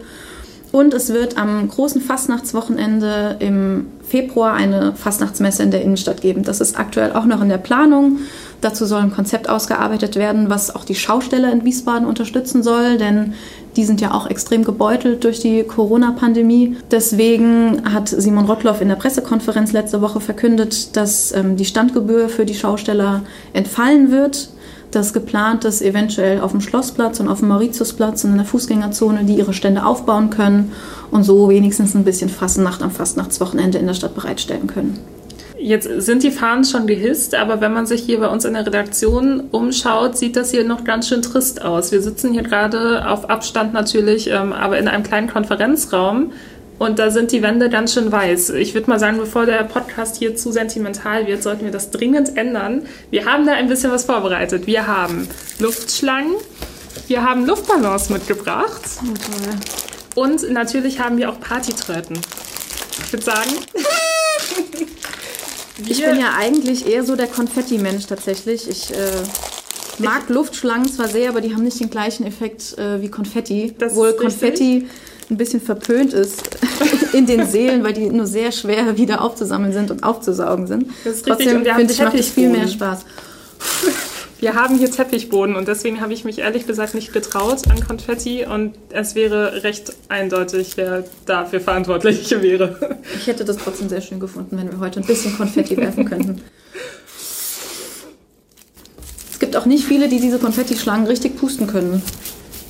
Und 0.71 0.93
es 0.93 1.13
wird 1.13 1.37
am 1.37 1.67
großen 1.67 2.01
Fastnachtswochenende 2.01 3.37
im 3.39 3.87
Februar 4.07 4.53
eine 4.53 4.93
Fastnachtsmesse 4.95 5.63
in 5.63 5.71
der 5.71 5.81
Innenstadt 5.81 6.21
geben. 6.21 6.43
Das 6.43 6.61
ist 6.61 6.77
aktuell 6.77 7.13
auch 7.13 7.25
noch 7.25 7.41
in 7.41 7.49
der 7.49 7.57
Planung. 7.57 8.19
Dazu 8.61 8.85
soll 8.85 9.01
ein 9.01 9.13
Konzept 9.13 9.49
ausgearbeitet 9.49 10.15
werden, 10.15 10.49
was 10.49 10.75
auch 10.75 10.83
die 10.83 10.95
Schausteller 10.95 11.51
in 11.51 11.63
Wiesbaden 11.63 12.07
unterstützen 12.07 12.61
soll, 12.61 12.97
denn 12.97 13.33
die 13.75 13.85
sind 13.85 14.01
ja 14.01 14.13
auch 14.13 14.27
extrem 14.27 14.65
gebeutelt 14.65 15.23
durch 15.23 15.39
die 15.39 15.63
Corona-Pandemie. 15.63 16.75
Deswegen 16.91 17.93
hat 17.93 18.09
Simon 18.09 18.45
Rottloff 18.45 18.81
in 18.81 18.89
der 18.89 18.95
Pressekonferenz 18.95 19.71
letzte 19.71 20.01
Woche 20.01 20.19
verkündet, 20.19 20.97
dass 20.97 21.31
ähm, 21.31 21.55
die 21.55 21.65
Standgebühr 21.65 22.27
für 22.27 22.45
die 22.45 22.55
Schausteller 22.55 23.21
entfallen 23.53 24.11
wird 24.11 24.49
dass 24.91 25.13
geplant 25.13 25.65
ist, 25.65 25.81
eventuell 25.81 26.41
auf 26.41 26.51
dem 26.51 26.61
Schlossplatz 26.61 27.19
und 27.19 27.27
auf 27.27 27.39
dem 27.39 27.49
Mauritiusplatz 27.49 28.23
und 28.23 28.31
in 28.31 28.37
der 28.37 28.45
Fußgängerzone, 28.45 29.23
die 29.23 29.35
ihre 29.35 29.53
Stände 29.53 29.85
aufbauen 29.85 30.29
können 30.29 30.71
und 31.11 31.23
so 31.23 31.49
wenigstens 31.49 31.95
ein 31.95 32.03
bisschen 32.03 32.29
Fastnacht 32.29 32.81
am 32.81 32.91
Fastnachtswochenende 32.91 33.77
in 33.77 33.87
der 33.87 33.93
Stadt 33.93 34.15
bereitstellen 34.15 34.67
können. 34.67 34.99
Jetzt 35.61 35.89
sind 35.97 36.23
die 36.23 36.31
Fahnen 36.31 36.63
schon 36.63 36.87
gehisst, 36.87 37.35
aber 37.35 37.59
wenn 37.59 37.73
man 37.73 37.85
sich 37.85 38.01
hier 38.01 38.21
bei 38.21 38.27
uns 38.27 38.45
in 38.45 38.53
der 38.53 38.65
Redaktion 38.65 39.49
umschaut, 39.51 40.17
sieht 40.17 40.37
das 40.37 40.51
hier 40.51 40.63
noch 40.63 40.85
ganz 40.85 41.09
schön 41.09 41.21
trist 41.21 41.61
aus. 41.61 41.91
Wir 41.91 42.01
sitzen 42.01 42.31
hier 42.31 42.43
gerade 42.43 43.05
auf 43.09 43.29
Abstand 43.29 43.73
natürlich, 43.73 44.29
ähm, 44.29 44.53
aber 44.53 44.79
in 44.79 44.87
einem 44.87 45.03
kleinen 45.03 45.29
Konferenzraum 45.29 46.31
und 46.79 46.97
da 46.97 47.11
sind 47.11 47.33
die 47.33 47.41
Wände 47.41 47.69
ganz 47.69 47.93
schön 47.93 48.09
weiß. 48.09 48.51
Ich 48.51 48.73
würde 48.73 48.89
mal 48.89 48.99
sagen, 48.99 49.17
bevor 49.17 49.45
der 49.45 49.63
Podcast 49.63 50.15
hier 50.15 50.37
zu 50.37 50.53
sentimental 50.53 51.27
wird, 51.27 51.43
sollten 51.43 51.65
wir 51.65 51.71
das 51.71 51.91
dringend 51.91 52.37
ändern. 52.37 52.83
Wir 53.11 53.25
haben 53.25 53.45
da 53.45 53.51
ein 53.51 53.67
bisschen 53.67 53.91
was 53.91 54.05
vorbereitet. 54.05 54.65
Wir 54.65 54.87
haben 54.87 55.27
Luftschlangen, 55.59 56.35
wir 57.07 57.21
haben 57.21 57.45
Luftballons 57.45 58.09
mitgebracht. 58.09 58.81
Oh, 60.15 60.21
und 60.21 60.49
natürlich 60.51 61.01
haben 61.01 61.17
wir 61.17 61.29
auch 61.29 61.39
Partytröten. 61.41 62.17
Ich 63.03 63.11
würde 63.11 63.25
sagen. 63.25 63.51
ich 65.87 66.03
bin 66.03 66.19
ja 66.19 66.33
eigentlich 66.37 66.87
eher 66.87 67.03
so 67.03 67.15
der 67.15 67.27
Konfetti-Mensch 67.27 68.07
tatsächlich. 68.07 68.67
Ich 68.69 68.91
äh, 68.91 68.95
mag 69.99 70.29
Luftschlangen 70.29 70.91
zwar 70.91 71.07
sehr, 71.07 71.29
aber 71.29 71.41
die 71.41 71.53
haben 71.53 71.63
nicht 71.63 71.79
den 71.79 71.89
gleichen 71.89 72.25
Effekt 72.25 72.77
äh, 72.77 73.01
wie 73.01 73.09
Konfetti. 73.09 73.75
Das 73.77 73.95
Wohl 73.95 74.13
Konfetti 74.13 74.87
ein 75.29 75.37
bisschen 75.37 75.61
verpönt 75.61 76.13
ist 76.13 76.41
in 77.13 77.25
den 77.25 77.47
Seelen, 77.47 77.83
weil 77.83 77.93
die 77.93 78.09
nur 78.09 78.25
sehr 78.25 78.51
schwer 78.51 78.97
wieder 78.97 79.21
aufzusammeln 79.21 79.73
sind 79.73 79.91
und 79.91 80.03
aufzusaugen 80.03 80.67
sind. 80.67 80.87
Das 81.03 81.15
ist. 81.15 81.27
Trotzdem 81.27 81.63
finde 81.63 81.93
ich, 81.93 81.99
macht 82.01 82.15
es 82.15 82.29
viel 82.29 82.49
mehr. 82.49 82.67
Spaß. 82.67 83.05
Wir 84.39 84.55
haben 84.55 84.77
hier 84.77 84.89
Teppichboden 84.89 85.57
und 85.57 85.67
deswegen 85.67 85.99
habe 85.99 86.13
ich 86.13 86.23
mich 86.23 86.39
ehrlich 86.39 86.65
gesagt 86.65 86.95
nicht 86.95 87.11
getraut 87.11 87.69
an 87.69 87.85
Konfetti 87.85 88.45
und 88.45 88.75
es 88.89 89.13
wäre 89.13 89.63
recht 89.63 89.93
eindeutig, 90.07 90.77
wer 90.77 91.03
dafür 91.25 91.59
verantwortlich 91.59 92.31
wäre. 92.41 92.97
Ich 93.17 93.27
hätte 93.27 93.43
das 93.43 93.57
trotzdem 93.57 93.89
sehr 93.89 93.99
schön 93.99 94.19
gefunden, 94.19 94.57
wenn 94.57 94.71
wir 94.71 94.79
heute 94.79 95.01
ein 95.01 95.05
bisschen 95.05 95.35
Konfetti 95.35 95.75
werfen 95.75 96.05
könnten. 96.05 96.41
Es 99.31 99.39
gibt 99.39 99.57
auch 99.57 99.65
nicht 99.65 99.83
viele, 99.83 100.07
die 100.07 100.21
diese 100.21 100.39
Konfettischlangen 100.39 101.05
richtig 101.05 101.37
pusten 101.37 101.67
können. 101.67 102.01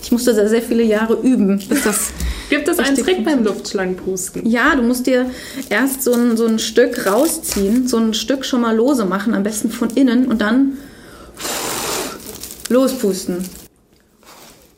Ich 0.01 0.11
musste 0.11 0.33
sehr, 0.33 0.49
sehr 0.49 0.63
viele 0.63 0.81
Jahre 0.81 1.19
üben, 1.21 1.61
bis 1.69 1.83
das. 1.83 2.09
Gibt 2.49 2.67
es 2.67 2.79
einen 2.79 2.97
Trick 2.97 3.23
beim. 3.23 3.43
Luftschlangenpusten? 3.43 4.49
Ja, 4.49 4.75
du 4.75 4.81
musst 4.81 5.05
dir 5.05 5.29
erst 5.69 6.01
so 6.01 6.13
ein, 6.13 6.35
so 6.35 6.47
ein 6.47 6.57
Stück 6.57 7.05
rausziehen, 7.05 7.87
so 7.87 7.97
ein 7.97 8.15
Stück 8.15 8.43
schon 8.43 8.61
mal 8.61 8.75
lose 8.75 9.05
machen, 9.05 9.35
am 9.35 9.43
besten 9.43 9.69
von 9.69 9.91
innen 9.91 10.25
und 10.25 10.41
dann 10.41 10.79
lospusten. 12.69 13.43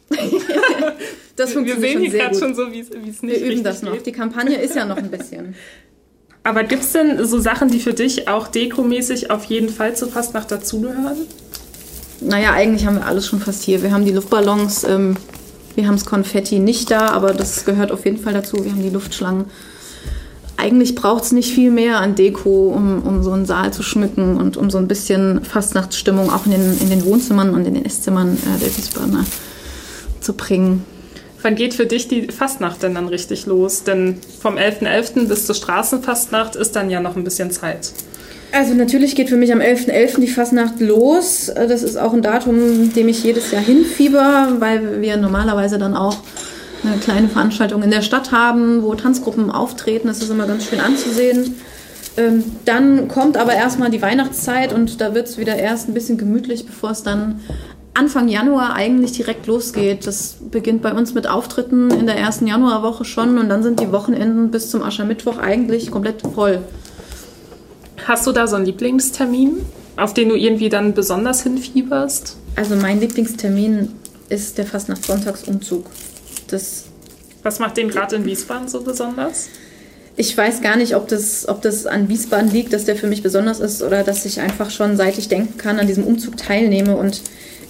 das 1.36 1.50
Wir 1.50 1.54
funktioniert 1.56 1.80
sehen 1.82 1.92
schon 1.94 2.02
hier 2.02 2.12
sehr 2.12 2.20
gerade 2.22 2.34
gut. 2.34 2.44
schon 2.44 2.56
so, 2.56 2.72
wie 2.72 2.80
es 2.80 3.22
nicht 3.22 3.42
Wir 3.42 3.52
üben 3.52 3.64
das 3.64 3.82
noch. 3.82 3.94
geht. 3.94 4.06
Die 4.06 4.12
Kampagne 4.12 4.56
ist 4.62 4.76
ja 4.76 4.86
noch 4.86 4.98
ein 4.98 5.10
bisschen. 5.10 5.56
Aber 6.44 6.64
gibt 6.64 6.84
es 6.84 6.92
denn 6.92 7.24
so 7.26 7.40
Sachen, 7.40 7.70
die 7.70 7.80
für 7.80 7.94
dich 7.94 8.28
auch 8.28 8.48
dekomäßig 8.48 9.30
auf 9.30 9.46
jeden 9.46 9.70
Fall 9.70 9.96
zur 9.96 10.10
Fastnacht 10.10 10.50
dazugehören? 10.52 11.28
Naja, 12.20 12.54
eigentlich 12.54 12.86
haben 12.86 12.96
wir 12.96 13.06
alles 13.06 13.28
schon 13.28 13.40
fast 13.40 13.64
hier. 13.64 13.84
Wir 13.84 13.92
haben 13.92 14.06
die 14.06 14.12
Luftballons, 14.12 14.84
ähm, 14.84 15.16
wir 15.76 15.88
haben 15.88 15.96
das 15.96 16.06
Konfetti 16.06 16.60
nicht 16.60 16.90
da, 16.90 17.10
aber 17.10 17.34
das 17.34 17.64
gehört 17.66 17.92
auf 17.92 18.06
jeden 18.06 18.18
Fall 18.18 18.34
dazu. 18.34 18.64
Wir 18.64 18.72
haben 18.72 18.82
die 18.82 18.90
Luftschlangen. 18.90 19.46
Eigentlich 20.62 20.94
braucht 20.94 21.24
es 21.24 21.32
nicht 21.32 21.56
viel 21.56 21.72
mehr 21.72 22.02
an 22.02 22.14
Deko, 22.14 22.68
um, 22.68 23.02
um 23.02 23.24
so 23.24 23.32
einen 23.32 23.48
Saal 23.48 23.74
zu 23.74 23.82
schmücken 23.82 24.38
und 24.38 24.58
um 24.58 24.70
so 24.70 24.78
ein 24.78 24.88
bisschen 24.88 25.44
Fastnachtsstimmung 25.44 26.30
auch 26.30 26.46
in 26.46 26.52
den, 26.52 26.78
in 26.80 26.92
den 26.92 27.04
Wohnzimmern 27.04 27.56
und 27.56 27.66
in 27.66 27.74
den 27.74 27.84
Esszimmern 27.84 28.38
äh, 28.38 28.60
der 28.60 28.78
Wiesbadener 28.78 29.26
zu 30.20 30.34
bringen. 30.34 30.86
Wann 31.42 31.56
geht 31.56 31.74
für 31.74 31.88
dich 31.88 32.08
die 32.08 32.28
Fastnacht 32.28 32.84
denn 32.84 32.94
dann 32.94 33.08
richtig 33.08 33.48
los? 33.48 33.86
Denn 33.86 34.18
vom 34.40 34.58
11.11. 34.58 35.28
bis 35.28 35.48
zur 35.48 35.56
Straßenfastnacht 35.56 36.56
ist 36.56 36.76
dann 36.76 36.92
ja 36.92 37.02
noch 37.02 37.16
ein 37.16 37.24
bisschen 37.24 37.50
Zeit. 37.50 37.92
Also 38.52 38.76
natürlich 38.76 39.16
geht 39.16 39.30
für 39.30 39.38
mich 39.38 39.52
am 39.52 39.62
11.11. 39.62 40.20
die 40.20 40.28
Fastnacht 40.28 40.80
los. 40.80 41.52
Das 41.56 41.82
ist 41.82 41.98
auch 41.98 42.14
ein 42.14 42.22
Datum, 42.22 42.94
dem 42.94 43.08
ich 43.08 43.24
jedes 43.24 43.50
Jahr 43.50 43.64
hinfieber, 43.64 44.58
weil 44.60 45.02
wir 45.02 45.18
normalerweise 45.18 45.80
dann 45.80 45.96
auch 45.96 46.18
eine 46.84 46.98
kleine 46.98 47.30
Veranstaltung 47.30 47.84
in 47.84 47.92
der 47.92 48.02
Stadt 48.02 48.32
haben, 48.32 48.84
wo 48.84 48.96
Tanzgruppen 48.96 49.52
auftreten. 49.52 50.08
Das 50.08 50.22
ist 50.22 50.30
immer 50.30 50.48
ganz 50.48 50.66
schön 50.66 50.80
anzusehen. 50.80 51.56
Ähm, 52.18 52.44
Dann 52.66 53.08
kommt 53.08 53.38
aber 53.38 53.54
erstmal 53.54 53.90
die 53.90 54.02
Weihnachtszeit 54.02 54.74
und 54.74 55.00
da 55.00 55.14
wird 55.14 55.28
es 55.28 55.38
wieder 55.38 55.56
erst 55.56 55.88
ein 55.88 55.94
bisschen 55.94 56.18
gemütlich, 56.18 56.66
bevor 56.66 56.92
es 56.92 57.04
dann 57.04 57.40
Anfang 57.94 58.28
Januar 58.30 58.74
eigentlich 58.74 59.12
direkt 59.12 59.48
losgeht. 59.48 60.08
Das 60.08 60.38
beginnt 60.50 60.82
bei 60.82 60.94
uns 60.94 61.14
mit 61.14 61.28
Auftritten 61.28 61.92
in 61.92 62.06
der 62.06 62.18
ersten 62.18 62.48
Januarwoche 62.48 63.06
schon 63.06 63.38
und 63.38 63.50
dann 63.50 63.64
sind 63.64 63.80
die 63.80 63.92
Wochenenden 63.92 64.50
bis 64.50 64.70
zum 64.70 64.82
Aschermittwoch 64.82 65.38
eigentlich 65.38 65.92
komplett 65.92 66.22
voll. 66.22 66.60
Hast 68.08 68.26
du 68.26 68.32
da 68.32 68.48
so 68.48 68.56
einen 68.56 68.66
Lieblingstermin, 68.66 69.58
auf 69.98 70.14
den 70.14 70.30
du 70.30 70.36
irgendwie 70.36 70.70
dann 70.70 70.94
besonders 70.94 71.44
hinfieberst? 71.44 72.38
Also 72.56 72.76
mein 72.76 73.00
Lieblingstermin 73.00 73.90
ist 74.30 74.58
der 74.58 74.66
Fastnacht-Sonntagsumzug. 74.66 75.86
Das, 76.52 76.86
Was 77.44 77.60
macht 77.60 77.78
den 77.78 77.90
gerade 77.90 78.16
in 78.18 78.26
Wiesbaden 78.26 78.68
so 78.68 78.82
besonders? 78.82 79.50
ich 80.18 80.38
weiß 80.38 80.62
gar 80.62 80.76
nicht, 80.76 80.96
ob 80.96 81.08
das, 81.08 81.48
ob 81.48 81.62
das 81.62 81.86
an 81.86 82.10
Wiesbaden 82.10 82.52
liegt, 82.52 82.74
dass 82.74 82.86
der 82.86 82.96
für 82.96 83.08
mich 83.08 83.24
besonders 83.24 83.60
ist 83.60 83.82
oder 83.82 84.04
dass 84.04 84.26
ich 84.26 84.42
einfach 84.42 84.70
schon, 84.70 84.98
seit 84.98 85.18
ich 85.18 85.30
denken 85.30 85.58
kann, 85.58 85.80
an 85.80 85.88
diesem 85.88 86.04
Umzug 86.04 86.38
teilnehme 86.38 86.96
und 86.98 87.22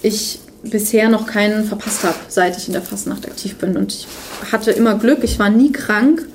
ich 0.01 0.39
bisher 0.63 1.09
noch 1.09 1.27
keinen 1.27 1.63
verpasst 1.63 2.03
habe, 2.03 2.17
seit 2.27 2.57
ich 2.57 2.67
in 2.67 2.73
der 2.73 2.81
Fastnacht 2.81 3.25
aktiv 3.25 3.55
bin. 3.55 3.77
Und 3.77 3.93
ich 3.93 4.07
hatte 4.51 4.71
immer 4.71 4.95
Glück, 4.95 5.23
ich 5.23 5.39
war 5.39 5.50
nie 5.50 5.71
krank, 5.71 6.27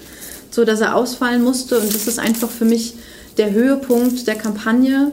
so 0.50 0.64
dass 0.64 0.80
er 0.80 0.94
ausfallen 0.94 1.42
musste. 1.42 1.78
Und 1.78 1.94
das 1.94 2.06
ist 2.06 2.18
einfach 2.18 2.50
für 2.50 2.64
mich 2.64 2.94
der 3.36 3.52
Höhepunkt 3.52 4.26
der 4.26 4.36
Kampagne. 4.36 5.12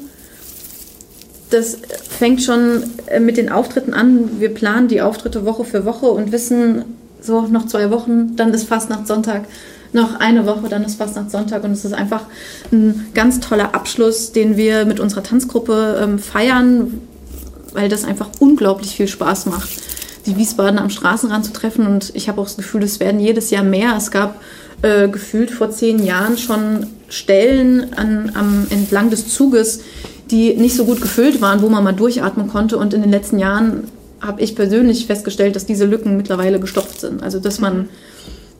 Das 1.50 1.78
fängt 2.18 2.42
schon 2.42 2.84
mit 3.20 3.38
den 3.38 3.50
Auftritten 3.50 3.94
an. 3.94 4.40
Wir 4.40 4.54
planen 4.54 4.88
die 4.88 5.02
Auftritte 5.02 5.46
Woche 5.46 5.66
für 5.66 5.86
Woche 5.86 6.08
und 6.08 6.32
wissen, 6.32 6.86
so 7.24 7.42
noch 7.48 7.68
zwei 7.68 7.90
Wochen, 7.92 8.36
dann 8.36 8.54
ist 8.54 8.68
Fastnachtssonntag, 8.68 9.46
noch 9.94 10.20
eine 10.20 10.46
Woche, 10.46 10.70
dann 10.70 10.84
ist 10.84 10.96
Fastnachtssonntag. 10.96 11.64
Und 11.64 11.72
es 11.72 11.86
ist 11.86 11.94
einfach 11.94 12.22
ein 12.72 13.08
ganz 13.14 13.40
toller 13.40 13.76
Abschluss, 13.76 14.32
den 14.32 14.58
wir 14.58 14.86
mit 14.86 15.00
unserer 15.00 15.24
Tanzgruppe 15.24 16.00
ähm, 16.02 16.20
feiern, 16.20 17.00
weil 17.74 17.90
das 17.90 18.04
einfach 18.04 18.30
unglaublich 18.40 18.96
viel 18.96 19.08
Spaß 19.08 19.46
macht, 19.46 19.70
die 20.26 20.38
Wiesbaden 20.38 20.80
am 20.80 20.90
Straßenrand 20.90 21.46
zu 21.46 21.54
treffen. 21.54 21.86
Und 21.86 22.12
ich 22.16 22.28
habe 22.28 22.42
auch 22.42 22.46
das 22.46 22.58
Gefühl, 22.58 22.84
es 22.84 23.00
werden 23.00 23.20
jedes 23.20 23.52
Jahr 23.52 23.64
mehr. 23.64 23.96
Es 23.96 24.12
gab 24.12 24.42
äh, 24.82 25.08
gefühlt 25.08 25.52
vor 25.52 25.72
zehn 25.72 26.04
Jahren 26.04 26.38
schon 26.38 26.88
Stellen 27.10 27.94
an, 27.94 28.32
am, 28.34 28.68
entlang 28.70 29.10
des 29.12 29.28
Zuges, 29.28 29.82
die 30.32 30.56
nicht 30.56 30.76
so 30.76 30.86
gut 30.86 31.02
gefüllt 31.02 31.42
waren, 31.42 31.62
wo 31.62 31.70
man 31.70 31.84
mal 31.84 31.94
durchatmen 31.94 32.48
konnte. 32.48 32.78
Und 32.78 32.94
in 32.94 33.02
den 33.02 33.12
letzten 33.12 33.38
Jahren 33.38 33.84
habe 34.24 34.42
ich 34.42 34.56
persönlich 34.56 35.06
festgestellt, 35.06 35.56
dass 35.56 35.66
diese 35.66 35.86
Lücken 35.86 36.18
mittlerweile 36.18 36.60
gestopft 36.60 37.02
sind. 37.02 37.22
Also 37.22 37.40
dass 37.40 37.60
man 37.60 37.90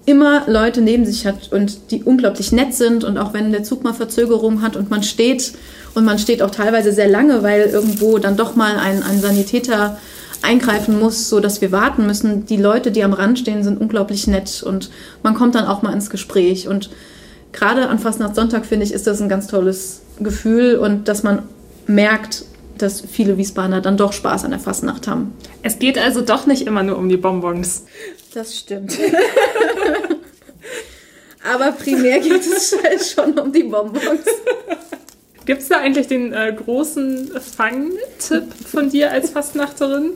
immer 0.06 0.44
Leute 0.48 0.82
neben 0.82 1.06
sich 1.06 1.26
hat 1.26 1.52
und 1.52 1.92
die 1.92 2.04
unglaublich 2.04 2.52
nett 2.52 2.74
sind 2.74 3.04
und 3.04 3.18
auch 3.18 3.34
wenn 3.34 3.52
der 3.52 3.64
Zug 3.64 3.84
mal 3.84 3.94
Verzögerung 3.94 4.62
hat 4.62 4.76
und 4.76 4.90
man 4.90 5.02
steht 5.04 5.54
und 5.94 6.04
man 6.04 6.20
steht 6.20 6.42
auch 6.42 6.52
teilweise 6.52 6.92
sehr 6.92 7.08
lange, 7.08 7.42
weil 7.44 7.62
irgendwo 7.68 8.18
dann 8.18 8.36
doch 8.36 8.56
mal 8.56 8.78
ein, 8.78 9.02
ein 9.02 9.22
Sanitäter 9.22 9.98
eingreifen 10.42 11.00
muss, 11.00 11.30
so 11.30 11.40
dass 11.40 11.62
wir 11.62 11.72
warten 11.72 12.06
müssen. 12.06 12.46
Die 12.46 12.58
Leute, 12.58 12.92
die 12.92 13.04
am 13.04 13.14
Rand 13.14 13.40
stehen, 13.40 13.64
sind 13.64 13.80
unglaublich 13.80 14.28
nett 14.28 14.62
und 14.62 14.90
man 15.24 15.36
kommt 15.36 15.56
dann 15.56 15.66
auch 15.66 15.82
mal 15.82 15.94
ins 15.94 16.10
Gespräch 16.10 16.68
und 16.68 16.90
gerade 17.54 17.88
an 17.88 18.00
Fastnachtssonntag 18.00 18.66
finde 18.66 18.86
ich, 18.86 18.94
ist 18.94 19.08
das 19.08 19.22
ein 19.22 19.30
ganz 19.30 19.48
tolles 19.48 20.02
Gefühl 20.20 20.76
und 20.76 21.08
dass 21.08 21.24
man 21.24 21.44
merkt, 21.88 22.44
dass 22.78 23.02
viele 23.02 23.38
Wiesbadener 23.38 23.82
dann 23.82 23.98
doch 23.98 24.14
Spaß 24.14 24.46
an 24.46 24.52
der 24.52 24.60
Fastnacht 24.60 25.08
haben. 25.08 25.34
Es 25.62 25.80
geht 25.80 25.98
also 25.98 26.22
doch 26.22 26.46
nicht 26.46 26.68
immer 26.68 26.84
nur 26.84 26.98
um 26.98 27.10
die 27.10 27.18
Bonbons. 27.18 27.86
Das 28.34 28.58
stimmt. 28.58 28.98
Aber 31.44 31.72
primär 31.74 32.20
geht 32.20 32.42
es 32.42 32.76
halt 32.84 33.04
schon 33.04 33.38
um 33.38 33.52
die 33.52 33.64
Bonbons. 33.64 34.26
Gibt 35.46 35.62
es 35.62 35.68
da 35.68 35.78
eigentlich 35.78 36.08
den 36.08 36.32
äh, 36.32 36.54
großen 36.54 37.32
Fangtipp 37.40 38.54
von 38.66 38.90
dir 38.90 39.12
als 39.12 39.32
Fastnachterin? 39.32 40.12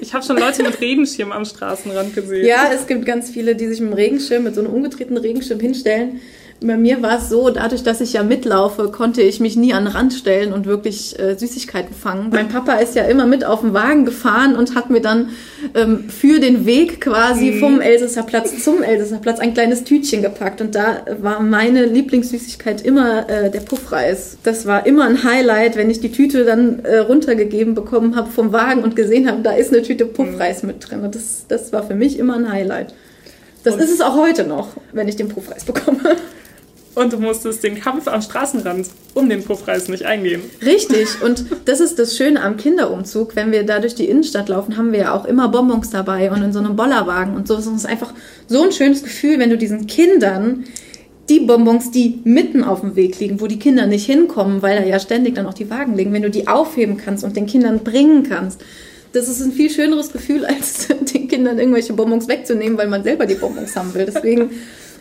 Ich 0.00 0.12
habe 0.12 0.24
schon 0.24 0.36
Leute 0.36 0.62
mit 0.62 0.80
Regenschirm 0.80 1.32
am 1.32 1.46
Straßenrand 1.46 2.14
gesehen. 2.14 2.44
Ja, 2.44 2.70
es 2.72 2.86
gibt 2.86 3.06
ganz 3.06 3.30
viele, 3.30 3.56
die 3.56 3.66
sich 3.68 3.80
mit 3.80 3.90
dem 3.90 3.94
Regenschirm, 3.94 4.44
mit 4.44 4.54
so 4.54 4.60
einem 4.60 4.72
umgedrehten 4.72 5.16
Regenschirm 5.16 5.60
hinstellen. 5.60 6.20
Bei 6.62 6.78
mir 6.78 7.02
war 7.02 7.18
es 7.18 7.28
so, 7.28 7.50
dadurch, 7.50 7.82
dass 7.82 8.00
ich 8.00 8.14
ja 8.14 8.22
mitlaufe, 8.22 8.88
konnte 8.90 9.20
ich 9.20 9.40
mich 9.40 9.56
nie 9.56 9.74
an 9.74 9.84
den 9.84 9.92
Rand 9.92 10.14
stellen 10.14 10.54
und 10.54 10.64
wirklich 10.64 11.18
äh, 11.18 11.34
Süßigkeiten 11.36 11.94
fangen. 11.94 12.30
Mein 12.30 12.48
Papa 12.48 12.74
ist 12.76 12.94
ja 12.94 13.04
immer 13.04 13.26
mit 13.26 13.44
auf 13.44 13.60
dem 13.60 13.74
Wagen 13.74 14.06
gefahren 14.06 14.56
und 14.56 14.74
hat 14.74 14.88
mir 14.88 15.02
dann 15.02 15.28
ähm, 15.74 16.08
für 16.08 16.40
den 16.40 16.64
Weg 16.64 17.02
quasi 17.02 17.50
Mhm. 17.52 17.60
vom 17.60 17.80
Elsässer 17.82 18.22
Platz 18.22 18.64
zum 18.64 18.82
Elsässer 18.82 19.18
Platz 19.18 19.38
ein 19.38 19.52
kleines 19.52 19.84
Tütchen 19.84 20.22
gepackt. 20.22 20.62
Und 20.62 20.74
da 20.74 21.02
war 21.20 21.40
meine 21.40 21.84
Lieblingssüßigkeit 21.84 22.80
immer 22.80 23.28
äh, 23.28 23.50
der 23.50 23.60
Puffreis. 23.60 24.38
Das 24.42 24.64
war 24.64 24.86
immer 24.86 25.04
ein 25.04 25.24
Highlight, 25.24 25.76
wenn 25.76 25.90
ich 25.90 26.00
die 26.00 26.10
Tüte 26.10 26.44
dann 26.46 26.80
äh, 26.84 26.96
runtergegeben 26.98 27.74
bekommen 27.74 28.16
habe 28.16 28.30
vom 28.30 28.52
Wagen 28.54 28.82
und 28.82 28.96
gesehen 28.96 29.28
habe, 29.30 29.42
da 29.42 29.52
ist 29.52 29.74
eine 29.74 29.82
Tüte 29.82 30.06
Puffreis 30.06 30.62
mit 30.62 30.76
drin. 30.88 31.00
Und 31.02 31.14
das, 31.14 31.44
das 31.48 31.72
war 31.74 31.82
für 31.86 31.94
mich 31.94 32.18
immer 32.18 32.36
ein 32.36 32.50
Highlight. 32.50 32.94
Das 33.62 33.74
Und- 33.74 33.80
ist 33.82 33.90
es 33.92 34.00
auch 34.00 34.16
heute 34.16 34.44
noch, 34.44 34.68
wenn 34.94 35.06
ich 35.06 35.16
den 35.16 35.28
Puffreis 35.28 35.64
bekomme. 35.64 35.98
Und 36.96 37.12
du 37.12 37.18
musstest 37.18 37.62
den 37.62 37.78
Kampf 37.78 38.08
am 38.08 38.22
Straßenrand 38.22 38.86
um 39.12 39.28
den 39.28 39.44
Puffreis 39.44 39.88
nicht 39.88 40.06
eingehen. 40.06 40.40
Richtig. 40.64 41.20
Und 41.22 41.44
das 41.66 41.80
ist 41.80 41.98
das 41.98 42.16
Schöne 42.16 42.40
am 42.40 42.56
Kinderumzug. 42.56 43.36
Wenn 43.36 43.52
wir 43.52 43.64
da 43.64 43.80
durch 43.80 43.94
die 43.94 44.06
Innenstadt 44.06 44.48
laufen, 44.48 44.78
haben 44.78 44.92
wir 44.92 45.00
ja 45.00 45.14
auch 45.14 45.26
immer 45.26 45.48
Bonbons 45.48 45.90
dabei 45.90 46.30
und 46.30 46.42
in 46.42 46.54
so 46.54 46.58
einem 46.58 46.74
Bollerwagen 46.74 47.36
und 47.36 47.46
so. 47.46 47.54
Es 47.54 47.66
ist 47.66 47.84
einfach 47.84 48.14
so 48.48 48.62
ein 48.62 48.72
schönes 48.72 49.02
Gefühl, 49.02 49.38
wenn 49.38 49.50
du 49.50 49.58
diesen 49.58 49.86
Kindern 49.86 50.64
die 51.28 51.40
Bonbons, 51.40 51.90
die 51.90 52.20
mitten 52.24 52.64
auf 52.64 52.80
dem 52.80 52.96
Weg 52.96 53.20
liegen, 53.20 53.42
wo 53.42 53.46
die 53.46 53.58
Kinder 53.58 53.86
nicht 53.86 54.06
hinkommen, 54.06 54.62
weil 54.62 54.80
da 54.80 54.86
ja 54.86 54.98
ständig 54.98 55.34
dann 55.34 55.46
auch 55.46 55.54
die 55.54 55.68
Wagen 55.68 55.96
liegen, 55.96 56.14
wenn 56.14 56.22
du 56.22 56.30
die 56.30 56.48
aufheben 56.48 56.96
kannst 56.96 57.24
und 57.24 57.36
den 57.36 57.44
Kindern 57.44 57.80
bringen 57.80 58.22
kannst. 58.22 58.62
Das 59.12 59.28
ist 59.28 59.42
ein 59.42 59.52
viel 59.52 59.68
schöneres 59.68 60.12
Gefühl, 60.12 60.46
als 60.46 60.88
den 60.88 61.28
Kindern 61.28 61.58
irgendwelche 61.58 61.92
Bonbons 61.92 62.26
wegzunehmen, 62.26 62.78
weil 62.78 62.88
man 62.88 63.04
selber 63.04 63.26
die 63.26 63.34
Bonbons 63.34 63.76
haben 63.76 63.92
will. 63.92 64.06
Deswegen 64.06 64.50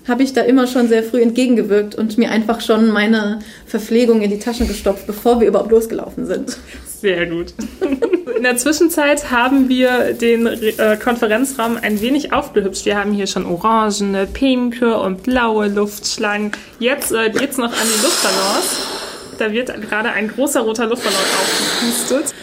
habe 0.08 0.24
ich 0.24 0.34
da 0.34 0.42
immer 0.42 0.68
schon 0.68 0.88
sehr 0.88 1.04
früh 1.04 1.22
entgegengewirkt 1.22 1.96
und 1.96 2.18
mir 2.18 2.32
einfach 2.32 2.62
schon 2.62 2.90
meine 2.92 3.40
Verpflegung 3.66 4.22
in 4.22 4.30
die 4.30 4.40
Taschen 4.40 4.68
gestopft, 4.68 5.08
bevor 5.08 5.40
wir 5.40 5.48
überhaupt 5.48 5.72
losgelaufen 5.72 6.26
sind. 6.26 6.58
Sehr 7.02 7.26
gut. 7.26 7.54
In 8.36 8.44
der 8.44 8.58
Zwischenzeit 8.58 9.32
haben 9.32 9.70
wir 9.70 10.14
den 10.14 10.48
äh, 10.48 10.98
Konferenzraum 11.02 11.78
ein 11.82 12.02
wenig 12.02 12.34
aufgehübscht. 12.34 12.86
Wir 12.86 12.98
haben 12.98 13.12
hier 13.12 13.28
schon 13.28 13.46
orangene, 13.46 14.28
pinke 14.28 14.98
und 14.98 15.24
blaue 15.24 15.68
Luftschlangen. 15.68 16.52
Jetzt 16.80 17.12
äh, 17.12 17.30
geht 17.30 17.52
es 17.52 17.58
noch 17.58 17.72
an 17.72 17.88
die 17.88 18.04
Luftballons. 18.04 18.88
Da 19.38 19.52
wird 19.52 19.74
gerade 19.82 20.12
ein 20.12 20.28
großer 20.28 20.62
roter 20.62 20.88
Luftballon 20.88 21.20
aufgepustet. 21.20 22.34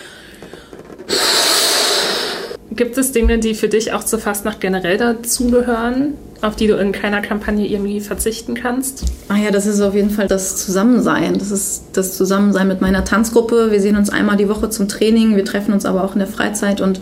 Gibt 2.76 2.96
es 2.96 3.12
Dinge, 3.12 3.38
die 3.38 3.54
für 3.54 3.68
dich 3.68 3.92
auch 3.92 4.04
zur 4.04 4.18
Fastnacht 4.18 4.60
generell 4.60 4.96
dazugehören, 4.96 6.14
auf 6.40 6.56
die 6.56 6.66
du 6.66 6.76
in 6.76 6.92
keiner 6.92 7.20
Kampagne 7.20 7.66
irgendwie 7.66 8.00
verzichten 8.00 8.54
kannst? 8.54 9.04
Ah 9.28 9.36
ja, 9.36 9.50
das 9.50 9.66
ist 9.66 9.80
auf 9.80 9.94
jeden 9.94 10.10
Fall 10.10 10.26
das 10.26 10.56
Zusammensein. 10.56 11.38
Das 11.38 11.50
ist 11.50 11.84
das 11.92 12.16
Zusammensein 12.16 12.68
mit 12.68 12.80
meiner 12.80 13.04
Tanzgruppe. 13.04 13.70
Wir 13.70 13.80
sehen 13.80 13.96
uns 13.96 14.10
einmal 14.10 14.36
die 14.36 14.48
Woche 14.48 14.70
zum 14.70 14.88
Training, 14.88 15.36
wir 15.36 15.44
treffen 15.44 15.72
uns 15.72 15.84
aber 15.84 16.04
auch 16.04 16.14
in 16.14 16.20
der 16.20 16.28
Freizeit 16.28 16.80
und 16.80 17.00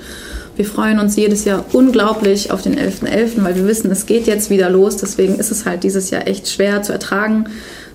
wir 0.56 0.64
freuen 0.64 0.98
uns 0.98 1.16
jedes 1.16 1.44
Jahr 1.44 1.64
unglaublich 1.72 2.50
auf 2.50 2.62
den 2.62 2.76
11.11., 2.76 3.06
.11., 3.06 3.44
weil 3.44 3.54
wir 3.56 3.66
wissen, 3.66 3.90
es 3.90 4.06
geht 4.06 4.26
jetzt 4.26 4.50
wieder 4.50 4.68
los. 4.68 4.96
Deswegen 4.96 5.36
ist 5.36 5.50
es 5.50 5.64
halt 5.64 5.84
dieses 5.84 6.10
Jahr 6.10 6.26
echt 6.26 6.48
schwer 6.48 6.82
zu 6.82 6.92
ertragen 6.92 7.46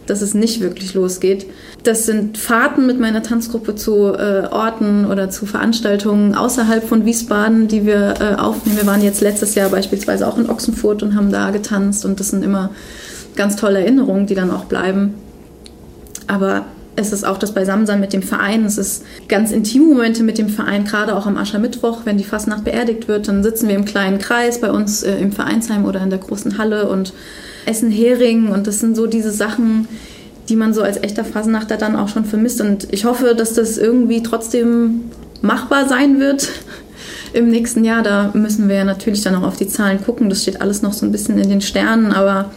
dass 0.08 0.22
es 0.22 0.34
nicht 0.34 0.62
wirklich 0.62 0.94
losgeht. 0.94 1.46
Das 1.84 2.06
sind 2.06 2.38
Fahrten 2.38 2.86
mit 2.86 3.00
meiner 3.00 3.24
Tanzgruppe 3.24 3.76
zu 3.76 4.14
äh, 4.14 4.48
Orten 4.52 5.06
oder 5.06 5.30
zu 5.30 5.46
Veranstaltungen 5.46 6.36
außerhalb 6.36 6.88
von 6.88 7.06
Wiesbaden, 7.06 7.68
die 7.68 7.86
wir 7.86 8.16
äh, 8.20 8.36
aufnehmen. 8.36 8.78
Wir 8.78 8.86
waren 8.86 9.02
jetzt 9.02 9.22
letztes 9.22 9.56
Jahr 9.56 9.70
beispielsweise 9.70 10.28
auch 10.28 10.38
in 10.38 10.50
Ochsenfurt 10.50 11.04
und 11.04 11.16
haben 11.16 11.32
da 11.32 11.52
getanzt 11.52 12.06
und 12.06 12.20
das 12.20 12.30
sind 12.30 12.44
immer 12.44 12.72
ganz 13.36 13.56
tolle 13.56 13.80
Erinnerungen, 13.80 14.28
die 14.28 14.36
dann 14.36 14.52
auch 14.52 14.66
bleiben. 14.66 15.16
Aber 16.28 16.66
es 16.96 17.12
ist 17.12 17.26
auch 17.26 17.38
das 17.38 17.54
Beisammensein 17.54 18.00
mit 18.00 18.14
dem 18.14 18.24
Verein. 18.24 18.66
Es 18.66 18.78
ist 18.78 19.04
ganz 19.28 19.52
intime 19.52 19.86
Momente 19.86 20.24
mit 20.24 20.38
dem 20.38 20.50
Verein, 20.50 20.86
gerade 20.86 21.16
auch 21.16 21.26
am 21.26 21.38
Aschermittwoch, 21.38 22.02
wenn 22.06 22.18
die 22.18 22.24
Fastnacht 22.24 22.64
beerdigt 22.64 23.08
wird, 23.08 23.28
dann 23.28 23.44
sitzen 23.44 23.68
wir 23.68 23.76
im 23.76 23.86
kleinen 23.86 24.18
Kreis 24.18 24.62
bei 24.62 24.72
uns 24.72 25.04
äh, 25.04 25.16
im 25.18 25.32
Vereinsheim 25.32 25.86
oder 25.86 26.02
in 26.02 26.10
der 26.10 26.20
großen 26.20 26.58
Halle 26.58 26.88
und 26.88 27.14
essen 27.66 27.92
Hering 27.92 28.48
und 28.48 28.68
das 28.68 28.80
sind 28.80 28.96
so 28.96 29.08
diese 29.08 29.32
Sachen, 29.32 29.88
die 30.50 30.56
man 30.56 30.74
so 30.74 30.82
als 30.82 30.98
echter 30.98 31.26
Fasnachter 31.26 31.78
dann 31.78 31.96
auch 31.96 32.08
schon 32.08 32.26
vermisst. 32.26 32.62
Und 32.62 32.92
ich 32.94 33.06
hoffe, 33.06 33.36
dass 33.36 33.54
das 33.54 33.78
irgendwie 33.78 34.22
trotzdem 34.22 35.06
machbar 35.42 35.88
sein 35.88 36.20
wird 36.20 36.50
im 37.34 37.50
nächsten 37.50 37.84
Jahr. 37.84 38.04
Da 38.04 38.32
müssen 38.34 38.70
wir 38.70 38.84
natürlich 38.84 39.22
dann 39.22 39.36
auch 39.36 39.44
auf 39.44 39.58
die 39.58 39.68
Zahlen 39.68 40.04
gucken. 40.04 40.30
Das 40.30 40.44
steht 40.44 40.62
alles 40.62 40.82
noch 40.82 40.94
so 40.94 41.06
ein 41.06 41.12
bisschen 41.12 41.38
in 41.40 41.50
den 41.50 41.62
Sternen, 41.62 42.12
aber 42.12 42.52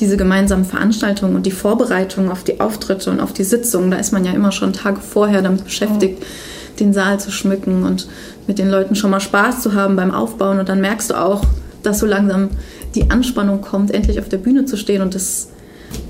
diese 0.00 0.16
gemeinsamen 0.16 0.64
Veranstaltungen 0.64 1.36
und 1.36 1.46
die 1.46 1.52
Vorbereitung 1.52 2.30
auf 2.30 2.42
die 2.42 2.60
Auftritte 2.60 3.10
und 3.10 3.20
auf 3.20 3.32
die 3.32 3.44
Sitzungen, 3.44 3.90
da 3.90 3.96
ist 3.96 4.12
man 4.12 4.24
ja 4.24 4.32
immer 4.32 4.50
schon 4.50 4.72
Tage 4.72 5.00
vorher 5.00 5.40
damit 5.40 5.64
beschäftigt, 5.64 6.18
oh. 6.20 6.78
den 6.80 6.92
Saal 6.92 7.20
zu 7.20 7.30
schmücken 7.30 7.84
und 7.84 8.08
mit 8.46 8.58
den 8.58 8.70
Leuten 8.70 8.96
schon 8.96 9.10
mal 9.10 9.20
Spaß 9.20 9.62
zu 9.62 9.74
haben 9.74 9.96
beim 9.96 10.10
Aufbauen. 10.10 10.58
Und 10.58 10.68
dann 10.68 10.80
merkst 10.80 11.10
du 11.10 11.14
auch, 11.14 11.44
dass 11.82 12.00
so 12.00 12.06
langsam 12.06 12.50
die 12.94 13.10
Anspannung 13.10 13.60
kommt, 13.60 13.92
endlich 13.92 14.18
auf 14.18 14.28
der 14.28 14.38
Bühne 14.38 14.64
zu 14.64 14.76
stehen. 14.76 15.02
Und 15.02 15.14
das, 15.14 15.48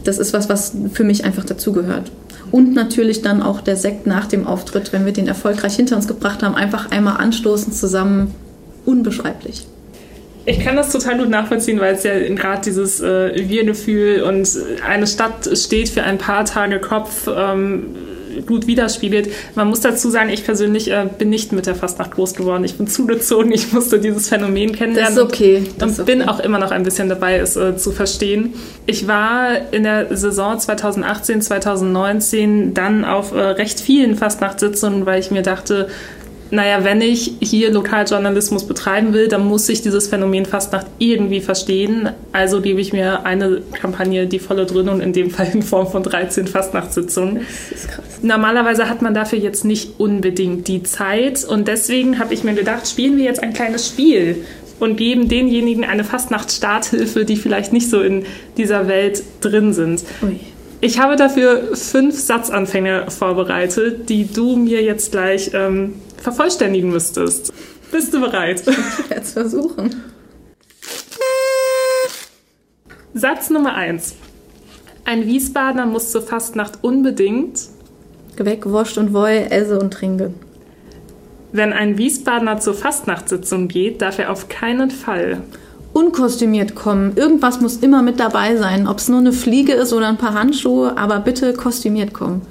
das 0.05 0.19
ist 0.19 0.33
was, 0.33 0.49
was 0.49 0.73
für 0.93 1.05
mich 1.05 1.25
einfach 1.25 1.45
dazugehört. 1.45 2.11
Und 2.51 2.75
natürlich 2.75 3.23
dann 3.23 3.43
auch 3.43 3.61
der 3.61 3.77
Sekt 3.77 4.07
nach 4.07 4.27
dem 4.27 4.47
Auftritt, 4.47 4.93
wenn 4.93 5.05
wir 5.07 5.13
den 5.13 5.27
erfolgreich 5.27 5.77
hinter 5.77 5.97
uns 5.97 6.07
gebracht 6.07 6.43
haben, 6.43 6.55
einfach 6.55 6.91
einmal 6.91 7.17
anstoßen 7.17 7.73
zusammen. 7.73 8.35
Unbeschreiblich. 8.85 9.67
Ich 10.47 10.61
kann 10.61 10.77
das 10.77 10.93
total 10.93 11.19
gut 11.19 11.31
nachvollziehen, 11.31 11.81
weil 11.81 11.95
es 11.95 12.03
ja 12.03 12.19
gerade 12.35 12.61
dieses 12.63 13.01
äh, 13.01 13.49
Wir-Gefühl 13.49 14.23
und 14.23 14.47
eine 14.87 15.07
Stadt 15.07 15.49
steht 15.57 15.89
für 15.89 16.03
ein 16.03 16.19
paar 16.19 16.45
Tage 16.45 16.81
Kopf. 16.81 17.29
Ähm, 17.35 17.97
gut 18.47 18.67
widerspiegelt. 18.67 19.29
Man 19.55 19.69
muss 19.69 19.81
dazu 19.81 20.11
sagen, 20.11 20.31
ich 20.31 20.45
persönlich 20.45 20.91
äh, 20.91 21.07
bin 21.19 21.31
nicht 21.31 21.53
mit 21.53 21.67
der 21.67 21.75
Fastnacht 21.75 22.13
groß 22.13 22.35
geworden. 22.35 22.65
Ich 22.65 22.77
bin 22.77 22.87
zugezogen, 22.89 23.53
ich 23.53 23.73
musste 23.73 23.99
dieses 23.99 24.29
Phänomen 24.29 24.73
kennenlernen. 24.73 25.17
Das 25.17 25.25
ist 25.25 25.33
okay. 25.33 25.63
Das 25.79 25.99
und 25.99 26.05
okay. 26.05 26.17
bin 26.17 26.29
auch 26.29 26.41
immer 26.41 26.59
noch 26.59 26.71
ein 26.71 26.83
bisschen 26.83 27.09
dabei, 27.09 27.39
es 27.39 27.57
äh, 27.57 27.77
zu 27.77 27.93
verstehen. 27.93 28.55
Ich 28.87 29.07
war 29.07 29.73
in 29.73 29.85
der 29.85 30.17
Saison 30.17 30.59
2018, 30.59 31.43
2019 31.43 32.75
dann 32.75 33.05
auf 33.05 33.33
äh, 33.33 33.41
recht 33.41 33.81
vielen 33.81 34.17
Fastnachtssitzungen, 34.17 35.07
weil 35.07 35.21
ich 35.21 35.31
mir 35.31 35.43
dachte, 35.43 35.89
naja, 36.55 36.85
wenn 36.85 37.01
ich 37.01 37.33
hier 37.41 37.73
Lokaljournalismus 37.73 38.67
betreiben 38.67 39.13
will, 39.13 39.29
dann 39.29 39.45
muss 39.45 39.69
ich 39.69 39.83
dieses 39.83 40.09
Phänomen 40.09 40.47
Fastnacht 40.47 40.87
irgendwie 40.99 41.41
verstehen. 41.41 42.11
Also 42.33 42.61
gebe 42.61 42.81
ich 42.81 42.93
mir 42.93 43.25
eine 43.27 43.63
Kampagne 43.73 44.27
die 44.27 44.39
volle 44.39 44.67
Dröhnung, 44.67 45.01
in 45.01 45.13
dem 45.13 45.31
Fall 45.31 45.49
in 45.53 45.63
Form 45.63 45.89
von 45.89 46.03
13 46.03 46.47
Fastnachtssitzungen. 46.47 47.41
Normalerweise 48.25 48.89
hat 48.89 49.03
man 49.03 49.13
dafür 49.13 49.39
jetzt 49.39 49.67
nicht 49.67 50.01
unbedingt 50.01 50.67
die 50.67 50.83
Zeit 50.83 51.45
und 51.45 51.69
deswegen 51.69 52.19
habe 52.19 52.33
ich 52.33 52.43
mir 52.43 52.55
gedacht, 52.55 52.89
spielen 52.89 53.19
wir 53.19 53.25
jetzt 53.25 53.43
ein 53.43 53.53
kleines 53.53 53.87
Spiel 53.87 54.47
und 54.81 54.97
geben 54.97 55.29
denjenigen 55.29 55.85
eine 55.85 56.05
Fastnacht-Starthilfe, 56.05 57.27
die 57.27 57.37
vielleicht 57.37 57.75
nicht 57.75 57.91
so 57.91 58.01
in 58.01 58.25
dieser 58.57 58.89
Welt 58.89 59.23
drin 59.43 59.75
sind. 59.75 60.05
Ui. 60.23 60.41
Ich 60.81 60.99
habe 60.99 61.17
dafür 61.17 61.77
fünf 61.77 62.19
Satzanfänge 62.19 63.11
vorbereitet, 63.11 64.09
die 64.09 64.27
du 64.27 64.57
mir 64.57 64.83
jetzt 64.83 65.13
gleich 65.13 65.51
ähm, 65.53 65.97
vervollständigen 66.17 66.91
müsstest. 66.91 67.53
Bist 67.93 68.15
du 68.15 68.23
bereit? 68.23 68.63
Ich 68.67 69.11
werde 69.11 69.23
es 69.23 69.33
versuchen. 69.35 70.03
Satz 73.13 73.51
Nummer 73.51 73.75
1. 73.75 74.15
Ein 75.05 75.27
Wiesbadener 75.27 75.85
muss 75.85 76.11
zur 76.11 76.23
Fastnacht 76.23 76.79
unbedingt 76.81 77.74
Geweckt, 78.37 78.71
wascht 78.71 78.99
und 78.99 79.13
woll, 79.13 79.47
esse 79.51 79.79
und 79.79 79.93
trinke. 79.93 80.33
Wenn 81.53 81.73
ein 81.73 81.99
Wiesbadener 81.99 82.59
zur 82.59 82.75
Fastnachtssitzung 82.75 83.69
geht, 83.69 84.03
darf 84.03 84.19
er 84.19 84.33
auf 84.33 84.49
keinen 84.49 84.91
Fall 84.91 85.43
unkostümiert 85.93 86.75
kommen. 86.75 87.13
Irgendwas 87.17 87.61
muss 87.61 87.77
immer 87.77 88.03
mit 88.03 88.21
dabei 88.21 88.57
sein. 88.57 88.89
Ob 88.89 88.99
es 88.99 89.09
nur 89.09 89.21
eine 89.21 89.33
Fliege 89.33 89.73
ist 89.73 89.93
oder 89.93 90.09
ein 90.09 90.19
paar 90.19 90.35
Handschuhe, 90.35 90.99
aber 90.99 91.21
bitte 91.21 91.53
kostümiert 91.55 92.13
kommen. 92.13 92.43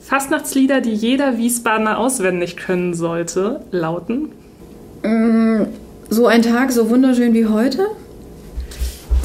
Fastnachtslieder, 0.00 0.80
die 0.80 0.94
jeder 0.94 1.36
Wiesbadener 1.36 1.98
auswendig 1.98 2.56
können 2.56 2.94
sollte, 2.94 3.60
lauten? 3.70 4.30
Mm, 5.02 5.64
so 6.08 6.26
ein 6.26 6.40
Tag 6.40 6.72
so 6.72 6.88
wunderschön 6.88 7.34
wie 7.34 7.46
heute? 7.46 7.88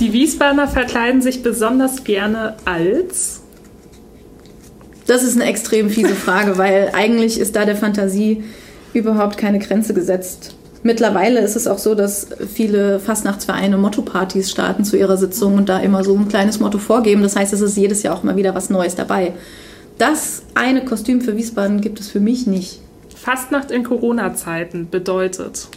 Die 0.01 0.11
Wiesbadener 0.11 0.67
verkleiden 0.67 1.21
sich 1.21 1.41
besonders 1.41 2.03
gerne 2.03 2.57
als? 2.65 3.42
Das 5.13 5.21
ist 5.21 5.35
eine 5.39 5.47
extrem 5.47 5.91
fiese 5.91 6.15
Frage, 6.15 6.57
weil 6.57 6.89
eigentlich 6.91 7.39
ist 7.39 7.55
da 7.55 7.65
der 7.65 7.75
Fantasie 7.75 8.43
überhaupt 8.95 9.37
keine 9.37 9.59
Grenze 9.59 9.93
gesetzt. 9.93 10.55
Mittlerweile 10.81 11.39
ist 11.41 11.55
es 11.55 11.67
auch 11.67 11.77
so, 11.77 11.93
dass 11.93 12.29
viele 12.51 12.99
Fastnachtsvereine 12.99 13.77
Motto-Partys 13.77 14.49
starten 14.49 14.83
zu 14.83 14.97
ihrer 14.97 15.17
Sitzung 15.17 15.53
und 15.53 15.69
da 15.69 15.77
immer 15.77 16.03
so 16.03 16.15
ein 16.15 16.29
kleines 16.29 16.59
Motto 16.59 16.79
vorgeben. 16.79 17.21
Das 17.21 17.35
heißt, 17.35 17.53
es 17.53 17.61
ist 17.61 17.77
jedes 17.77 18.01
Jahr 18.01 18.15
auch 18.15 18.23
mal 18.23 18.37
wieder 18.37 18.55
was 18.55 18.71
Neues 18.71 18.95
dabei. 18.95 19.33
Das 19.99 20.41
eine 20.55 20.83
Kostüm 20.83 21.21
für 21.21 21.37
Wiesbaden 21.37 21.79
gibt 21.79 21.99
es 21.99 22.09
für 22.09 22.19
mich 22.19 22.47
nicht. 22.47 22.79
Fastnacht 23.15 23.69
in 23.69 23.83
Corona-Zeiten 23.83 24.89
bedeutet 24.89 25.67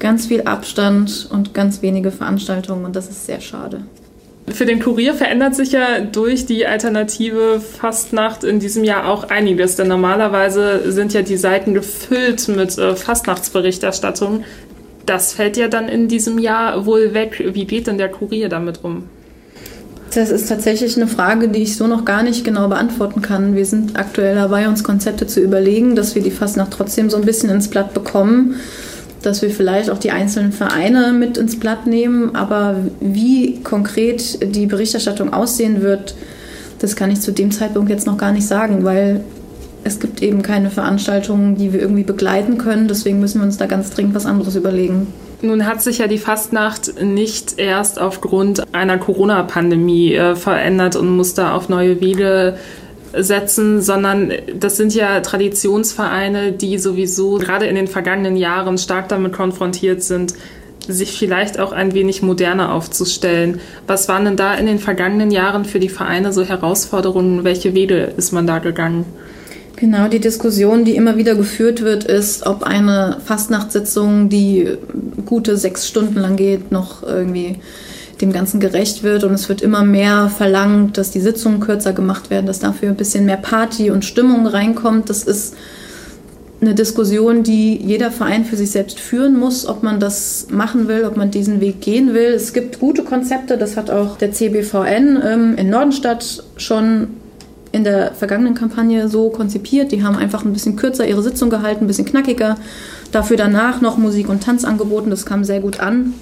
ganz 0.00 0.26
viel 0.26 0.42
Abstand 0.42 1.28
und 1.30 1.54
ganz 1.54 1.80
wenige 1.80 2.10
Veranstaltungen 2.10 2.86
und 2.86 2.96
das 2.96 3.08
ist 3.08 3.24
sehr 3.24 3.40
schade. 3.40 3.82
Für 4.48 4.66
den 4.66 4.80
Kurier 4.80 5.14
verändert 5.14 5.54
sich 5.54 5.72
ja 5.72 6.00
durch 6.00 6.46
die 6.46 6.66
alternative 6.66 7.60
Fastnacht 7.60 8.42
in 8.42 8.58
diesem 8.58 8.82
Jahr 8.82 9.08
auch 9.08 9.30
einiges, 9.30 9.76
denn 9.76 9.88
normalerweise 9.88 10.90
sind 10.90 11.14
ja 11.14 11.22
die 11.22 11.36
Seiten 11.36 11.74
gefüllt 11.74 12.48
mit 12.48 12.76
äh, 12.76 12.96
Fastnachtsberichterstattung. 12.96 14.44
Das 15.06 15.32
fällt 15.32 15.56
ja 15.56 15.68
dann 15.68 15.88
in 15.88 16.08
diesem 16.08 16.38
Jahr 16.38 16.86
wohl 16.86 17.14
weg. 17.14 17.42
Wie 17.52 17.66
geht 17.66 17.86
denn 17.86 17.98
der 17.98 18.08
Kurier 18.08 18.48
damit 18.48 18.80
um? 18.82 19.04
Das 20.14 20.30
ist 20.30 20.48
tatsächlich 20.48 20.96
eine 20.96 21.06
Frage, 21.06 21.48
die 21.48 21.62
ich 21.62 21.76
so 21.76 21.86
noch 21.86 22.04
gar 22.04 22.22
nicht 22.22 22.44
genau 22.44 22.68
beantworten 22.68 23.22
kann. 23.22 23.56
Wir 23.56 23.64
sind 23.64 23.98
aktuell 23.98 24.34
dabei, 24.34 24.68
uns 24.68 24.84
Konzepte 24.84 25.26
zu 25.26 25.40
überlegen, 25.40 25.96
dass 25.96 26.14
wir 26.14 26.22
die 26.22 26.30
Fastnacht 26.30 26.72
trotzdem 26.72 27.08
so 27.08 27.16
ein 27.16 27.24
bisschen 27.24 27.48
ins 27.48 27.68
Blatt 27.68 27.94
bekommen, 27.94 28.56
dass 29.22 29.42
wir 29.42 29.50
vielleicht 29.50 29.90
auch 29.90 29.98
die 29.98 30.10
einzelnen 30.10 30.52
Vereine 30.52 31.12
mit 31.12 31.38
ins 31.38 31.58
Blatt 31.58 31.86
nehmen. 31.86 32.34
Aber 32.34 32.76
wie 33.00 33.60
konkret 33.62 34.54
die 34.54 34.66
Berichterstattung 34.66 35.32
aussehen 35.32 35.82
wird, 35.82 36.14
das 36.78 36.96
kann 36.96 37.10
ich 37.10 37.20
zu 37.20 37.32
dem 37.32 37.50
Zeitpunkt 37.50 37.90
jetzt 37.90 38.06
noch 38.06 38.18
gar 38.18 38.32
nicht 38.32 38.46
sagen, 38.46 38.84
weil 38.84 39.22
es 39.84 40.00
gibt 40.00 40.22
eben 40.22 40.42
keine 40.42 40.70
Veranstaltungen, 40.70 41.56
die 41.56 41.72
wir 41.72 41.80
irgendwie 41.80 42.04
begleiten 42.04 42.58
können. 42.58 42.88
Deswegen 42.88 43.20
müssen 43.20 43.40
wir 43.40 43.46
uns 43.46 43.56
da 43.56 43.66
ganz 43.66 43.90
dringend 43.90 44.14
was 44.14 44.26
anderes 44.26 44.56
überlegen. 44.56 45.08
Nun 45.42 45.66
hat 45.66 45.82
sich 45.82 45.98
ja 45.98 46.06
die 46.06 46.18
Fastnacht 46.18 47.02
nicht 47.02 47.58
erst 47.58 48.00
aufgrund 48.00 48.72
einer 48.72 48.98
Corona-Pandemie 48.98 50.14
äh, 50.14 50.36
verändert 50.36 50.94
und 50.94 51.08
muss 51.08 51.34
da 51.34 51.52
auf 51.54 51.68
neue 51.68 52.00
Wege 52.00 52.56
setzen, 53.16 53.80
sondern 53.82 54.32
das 54.58 54.76
sind 54.76 54.94
ja 54.94 55.20
Traditionsvereine, 55.20 56.52
die 56.52 56.78
sowieso 56.78 57.38
gerade 57.38 57.66
in 57.66 57.74
den 57.74 57.88
vergangenen 57.88 58.36
Jahren 58.36 58.78
stark 58.78 59.08
damit 59.08 59.32
konfrontiert 59.32 60.02
sind, 60.02 60.34
sich 60.88 61.18
vielleicht 61.18 61.60
auch 61.60 61.72
ein 61.72 61.94
wenig 61.94 62.22
moderner 62.22 62.72
aufzustellen. 62.72 63.60
Was 63.86 64.08
waren 64.08 64.24
denn 64.24 64.36
da 64.36 64.54
in 64.54 64.66
den 64.66 64.78
vergangenen 64.78 65.30
Jahren 65.30 65.64
für 65.64 65.78
die 65.78 65.88
Vereine 65.88 66.32
so 66.32 66.44
Herausforderungen? 66.44 67.44
Welche 67.44 67.74
Wege 67.74 68.12
ist 68.16 68.32
man 68.32 68.46
da 68.46 68.58
gegangen? 68.58 69.04
Genau, 69.76 70.06
die 70.08 70.20
Diskussion, 70.20 70.84
die 70.84 70.94
immer 70.94 71.16
wieder 71.16 71.34
geführt 71.34 71.82
wird, 71.82 72.04
ist, 72.04 72.46
ob 72.46 72.62
eine 72.62 73.18
Fastnachtssitzung, 73.24 74.28
die 74.28 74.68
gute 75.26 75.56
sechs 75.56 75.88
Stunden 75.88 76.20
lang 76.20 76.36
geht, 76.36 76.70
noch 76.70 77.02
irgendwie 77.02 77.58
dem 78.22 78.32
Ganzen 78.32 78.60
gerecht 78.60 79.02
wird. 79.02 79.24
Und 79.24 79.34
es 79.34 79.48
wird 79.48 79.60
immer 79.60 79.84
mehr 79.84 80.28
verlangt, 80.28 80.96
dass 80.96 81.10
die 81.10 81.20
Sitzungen 81.20 81.60
kürzer 81.60 81.92
gemacht 81.92 82.30
werden, 82.30 82.46
dass 82.46 82.60
dafür 82.60 82.88
ein 82.88 82.96
bisschen 82.96 83.26
mehr 83.26 83.36
Party 83.36 83.90
und 83.90 84.04
Stimmung 84.04 84.46
reinkommt. 84.46 85.10
Das 85.10 85.24
ist 85.24 85.54
eine 86.60 86.74
Diskussion, 86.74 87.42
die 87.42 87.76
jeder 87.76 88.12
Verein 88.12 88.44
für 88.44 88.56
sich 88.56 88.70
selbst 88.70 89.00
führen 89.00 89.36
muss, 89.38 89.66
ob 89.66 89.82
man 89.82 89.98
das 89.98 90.46
machen 90.48 90.86
will, 90.86 91.04
ob 91.04 91.16
man 91.16 91.32
diesen 91.32 91.60
Weg 91.60 91.80
gehen 91.80 92.14
will. 92.14 92.32
Es 92.32 92.52
gibt 92.52 92.78
gute 92.78 93.02
Konzepte, 93.02 93.58
das 93.58 93.76
hat 93.76 93.90
auch 93.90 94.16
der 94.16 94.30
CBVN 94.32 95.20
ähm, 95.24 95.54
in 95.56 95.70
Nordenstadt 95.70 96.44
schon 96.56 97.08
in 97.72 97.84
der 97.84 98.12
vergangenen 98.12 98.54
Kampagne 98.54 99.08
so 99.08 99.30
konzipiert. 99.30 99.90
Die 99.90 100.04
haben 100.04 100.16
einfach 100.16 100.44
ein 100.44 100.52
bisschen 100.52 100.76
kürzer 100.76 101.06
ihre 101.06 101.22
Sitzung 101.22 101.50
gehalten, 101.50 101.84
ein 101.84 101.86
bisschen 101.88 102.04
knackiger. 102.04 102.56
Dafür 103.10 103.36
danach 103.36 103.80
noch 103.80 103.96
Musik 103.98 104.28
und 104.28 104.44
Tanz 104.44 104.64
angeboten. 104.64 105.10
Das 105.10 105.26
kam 105.26 105.42
sehr 105.42 105.60
gut 105.60 105.80
an. 105.80 106.14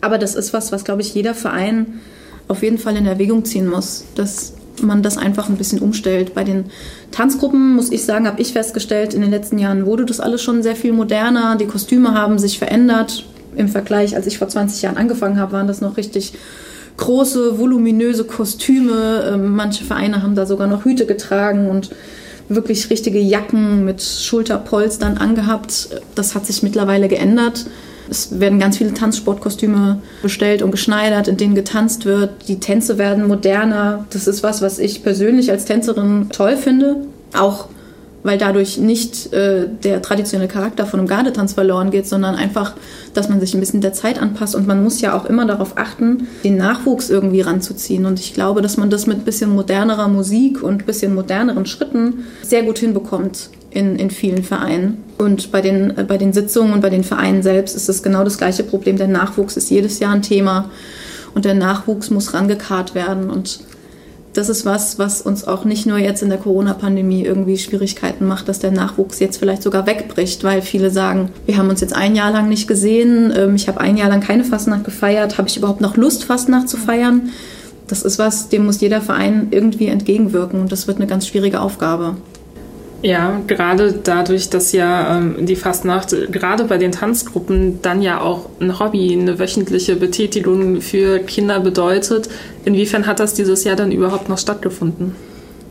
Aber 0.00 0.18
das 0.18 0.34
ist 0.34 0.52
was, 0.52 0.72
was, 0.72 0.84
glaube 0.84 1.02
ich, 1.02 1.14
jeder 1.14 1.34
Verein 1.34 2.00
auf 2.46 2.62
jeden 2.62 2.78
Fall 2.78 2.96
in 2.96 3.06
Erwägung 3.06 3.44
ziehen 3.44 3.66
muss, 3.66 4.04
dass 4.14 4.54
man 4.82 5.02
das 5.02 5.18
einfach 5.18 5.48
ein 5.48 5.56
bisschen 5.56 5.80
umstellt. 5.80 6.34
Bei 6.34 6.44
den 6.44 6.66
Tanzgruppen, 7.10 7.74
muss 7.74 7.90
ich 7.90 8.04
sagen, 8.04 8.26
habe 8.26 8.40
ich 8.40 8.52
festgestellt, 8.52 9.14
in 9.14 9.20
den 9.20 9.30
letzten 9.30 9.58
Jahren 9.58 9.86
wurde 9.86 10.04
das 10.04 10.20
alles 10.20 10.42
schon 10.42 10.62
sehr 10.62 10.76
viel 10.76 10.92
moderner. 10.92 11.56
Die 11.56 11.66
Kostüme 11.66 12.14
haben 12.14 12.38
sich 12.38 12.58
verändert. 12.58 13.24
Im 13.56 13.68
Vergleich, 13.68 14.14
als 14.14 14.26
ich 14.26 14.38
vor 14.38 14.48
20 14.48 14.82
Jahren 14.82 14.96
angefangen 14.96 15.38
habe, 15.38 15.52
waren 15.52 15.66
das 15.66 15.80
noch 15.80 15.96
richtig 15.96 16.34
große, 16.96 17.58
voluminöse 17.58 18.24
Kostüme. 18.24 19.30
Ähm, 19.32 19.56
manche 19.56 19.84
Vereine 19.84 20.22
haben 20.22 20.34
da 20.34 20.46
sogar 20.46 20.66
noch 20.68 20.84
Hüte 20.84 21.06
getragen 21.06 21.68
und 21.68 21.90
wirklich 22.48 22.90
richtige 22.90 23.18
Jacken 23.18 23.84
mit 23.84 24.02
Schulterpolstern 24.02 25.18
angehabt. 25.18 25.88
Das 26.14 26.34
hat 26.34 26.46
sich 26.46 26.62
mittlerweile 26.62 27.08
geändert. 27.08 27.66
Es 28.10 28.40
werden 28.40 28.58
ganz 28.58 28.78
viele 28.78 28.94
Tanzsportkostüme 28.94 30.00
bestellt 30.22 30.62
und 30.62 30.70
geschneidert, 30.70 31.28
in 31.28 31.36
denen 31.36 31.54
getanzt 31.54 32.04
wird. 32.04 32.48
Die 32.48 32.60
Tänze 32.60 32.98
werden 32.98 33.26
moderner. 33.26 34.06
Das 34.10 34.26
ist 34.26 34.42
was, 34.42 34.62
was 34.62 34.78
ich 34.78 35.02
persönlich 35.02 35.50
als 35.50 35.64
Tänzerin 35.64 36.28
toll 36.30 36.56
finde. 36.56 36.96
Auch 37.34 37.68
weil 38.22 38.38
dadurch 38.38 38.78
nicht 38.78 39.32
äh, 39.32 39.68
der 39.84 40.02
traditionelle 40.02 40.48
Charakter 40.48 40.86
von 40.86 41.00
einem 41.00 41.08
Gardetanz 41.08 41.52
verloren 41.52 41.90
geht, 41.90 42.06
sondern 42.06 42.34
einfach, 42.34 42.74
dass 43.14 43.28
man 43.28 43.40
sich 43.40 43.54
ein 43.54 43.60
bisschen 43.60 43.80
der 43.80 43.92
Zeit 43.92 44.20
anpasst. 44.20 44.54
Und 44.54 44.66
man 44.66 44.82
muss 44.82 45.00
ja 45.00 45.16
auch 45.16 45.24
immer 45.24 45.46
darauf 45.46 45.78
achten, 45.78 46.26
den 46.42 46.56
Nachwuchs 46.56 47.10
irgendwie 47.10 47.40
ranzuziehen. 47.40 48.06
Und 48.06 48.18
ich 48.18 48.34
glaube, 48.34 48.60
dass 48.60 48.76
man 48.76 48.90
das 48.90 49.06
mit 49.06 49.18
ein 49.18 49.24
bisschen 49.24 49.50
modernerer 49.50 50.08
Musik 50.08 50.62
und 50.62 50.82
ein 50.82 50.86
bisschen 50.86 51.14
moderneren 51.14 51.66
Schritten 51.66 52.24
sehr 52.42 52.62
gut 52.64 52.78
hinbekommt 52.78 53.50
in, 53.70 53.96
in 53.96 54.10
vielen 54.10 54.42
Vereinen. 54.42 55.04
Und 55.18 55.52
bei 55.52 55.60
den, 55.60 55.96
äh, 55.96 56.04
bei 56.04 56.18
den 56.18 56.32
Sitzungen 56.32 56.72
und 56.72 56.80
bei 56.80 56.90
den 56.90 57.04
Vereinen 57.04 57.42
selbst 57.42 57.76
ist 57.76 57.88
es 57.88 58.02
genau 58.02 58.24
das 58.24 58.38
gleiche 58.38 58.64
Problem. 58.64 58.96
Der 58.96 59.08
Nachwuchs 59.08 59.56
ist 59.56 59.70
jedes 59.70 60.00
Jahr 60.00 60.14
ein 60.14 60.22
Thema 60.22 60.70
und 61.34 61.44
der 61.44 61.54
Nachwuchs 61.54 62.10
muss 62.10 62.34
rangekarrt 62.34 62.94
werden. 62.94 63.30
Und 63.30 63.60
das 64.38 64.48
ist 64.48 64.64
was, 64.64 65.00
was 65.00 65.20
uns 65.20 65.48
auch 65.48 65.64
nicht 65.64 65.84
nur 65.84 65.98
jetzt 65.98 66.22
in 66.22 66.28
der 66.28 66.38
Corona-Pandemie 66.38 67.24
irgendwie 67.24 67.58
Schwierigkeiten 67.58 68.24
macht, 68.24 68.48
dass 68.48 68.60
der 68.60 68.70
Nachwuchs 68.70 69.18
jetzt 69.18 69.38
vielleicht 69.38 69.64
sogar 69.64 69.84
wegbricht, 69.84 70.44
weil 70.44 70.62
viele 70.62 70.90
sagen, 70.90 71.30
wir 71.44 71.56
haben 71.56 71.68
uns 71.68 71.80
jetzt 71.80 71.92
ein 71.92 72.14
Jahr 72.14 72.30
lang 72.30 72.48
nicht 72.48 72.68
gesehen, 72.68 73.32
ähm, 73.36 73.56
ich 73.56 73.66
habe 73.66 73.80
ein 73.80 73.96
Jahr 73.96 74.08
lang 74.08 74.20
keine 74.20 74.44
Fastnacht 74.44 74.84
gefeiert, 74.84 75.38
habe 75.38 75.48
ich 75.48 75.56
überhaupt 75.56 75.80
noch 75.80 75.96
Lust, 75.96 76.22
Fastnacht 76.22 76.68
zu 76.68 76.76
feiern? 76.76 77.30
Das 77.88 78.02
ist 78.02 78.20
was, 78.20 78.48
dem 78.48 78.64
muss 78.64 78.80
jeder 78.80 79.00
Verein 79.00 79.48
irgendwie 79.50 79.88
entgegenwirken 79.88 80.60
und 80.60 80.70
das 80.70 80.86
wird 80.86 80.98
eine 80.98 81.08
ganz 81.08 81.26
schwierige 81.26 81.60
Aufgabe. 81.60 82.14
Ja, 83.00 83.40
gerade 83.46 83.92
dadurch, 84.02 84.50
dass 84.50 84.72
ja 84.72 85.18
ähm, 85.18 85.46
die 85.46 85.54
Fastnacht 85.54 86.16
gerade 86.32 86.64
bei 86.64 86.78
den 86.78 86.90
Tanzgruppen 86.90 87.80
dann 87.80 88.02
ja 88.02 88.20
auch 88.20 88.48
ein 88.60 88.80
Hobby, 88.80 89.12
eine 89.12 89.38
wöchentliche 89.38 89.94
Betätigung 89.94 90.80
für 90.80 91.20
Kinder 91.20 91.60
bedeutet. 91.60 92.28
Inwiefern 92.64 93.06
hat 93.06 93.20
das 93.20 93.34
dieses 93.34 93.62
Jahr 93.62 93.76
dann 93.76 93.92
überhaupt 93.92 94.28
noch 94.28 94.38
stattgefunden? 94.38 95.14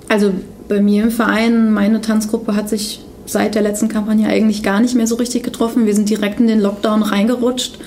Also 0.08 0.32
bei 0.70 0.82
mir 0.82 1.04
im 1.04 1.12
Verein, 1.12 1.74
meine 1.74 2.00
Tanzgruppe 2.00 2.56
hat 2.56 2.70
sich 2.70 3.02
seit 3.26 3.56
der 3.56 3.62
letzten 3.62 3.90
Kampagne 3.90 4.28
eigentlich 4.28 4.64
gar 4.64 4.80
nicht 4.80 4.96
mehr 4.96 5.08
so 5.08 5.16
richtig 5.16 5.44
getroffen. 5.44 5.86
Wir 5.86 5.96
sind 5.96 6.10
direkt 6.10 6.40
in 6.40 6.48
den 6.48 6.62
Lockdown 6.62 7.04
reingerutscht, 7.04 7.78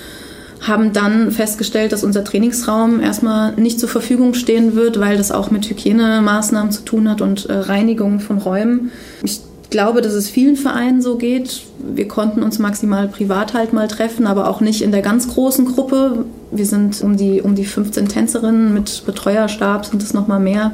haben 0.61 0.93
dann 0.93 1.31
festgestellt, 1.31 1.93
dass 1.93 2.05
unser 2.05 2.23
Trainingsraum 2.23 3.01
erstmal 3.01 3.55
nicht 3.55 3.81
zur 3.81 3.89
Verfügung 3.89 4.35
stehen 4.35 4.75
wird, 4.75 5.01
weil 5.01 5.17
das 5.17 5.33
auch 5.33 5.51
mit 5.51 5.69
Hygienemaßnahmen 5.69 6.71
zu 6.71 6.83
tun 6.83 7.09
hat 7.09 7.23
und 7.23 7.47
äh, 7.47 7.55
Reinigung 7.55 8.21
von 8.21 8.39
Räumen. 8.39 8.91
Ich 9.23 9.41
glaube, 9.71 10.03
dass 10.03 10.13
es 10.13 10.29
vielen 10.29 10.57
Vereinen 10.57 11.01
so 11.01 11.17
geht. 11.17 11.63
Wir 11.79 12.09
konnten 12.09 12.43
uns 12.43 12.59
maximal 12.59 13.09
privat 13.09 13.55
halt 13.55 13.73
mal 13.73 13.89
treffen, 13.89 14.27
aber 14.27 14.49
auch 14.49 14.61
nicht 14.61 14.83
in 14.83 14.93
der 14.93 15.01
ganz 15.01 15.29
großen 15.29 15.65
Gruppe. 15.65 16.25
Wir 16.51 16.67
sind 16.67 17.01
um 17.03 17.17
die, 17.17 17.41
um 17.41 17.55
die 17.55 17.65
15 17.65 18.09
Tänzerinnen 18.09 18.75
mit 18.75 19.05
Betreuerstab, 19.07 19.87
sind 19.87 20.03
es 20.03 20.13
nochmal 20.13 20.41
mehr. 20.41 20.73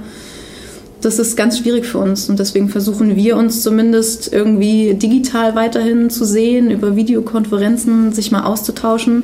Das 1.02 1.18
ist 1.18 1.36
ganz 1.36 1.58
schwierig 1.58 1.86
für 1.86 1.98
uns 1.98 2.28
und 2.28 2.38
deswegen 2.40 2.70
versuchen 2.70 3.14
wir 3.14 3.36
uns 3.36 3.62
zumindest 3.62 4.32
irgendwie 4.32 4.94
digital 4.94 5.54
weiterhin 5.54 6.10
zu 6.10 6.24
sehen, 6.24 6.70
über 6.70 6.96
Videokonferenzen 6.96 8.12
sich 8.12 8.32
mal 8.32 8.44
auszutauschen. 8.44 9.22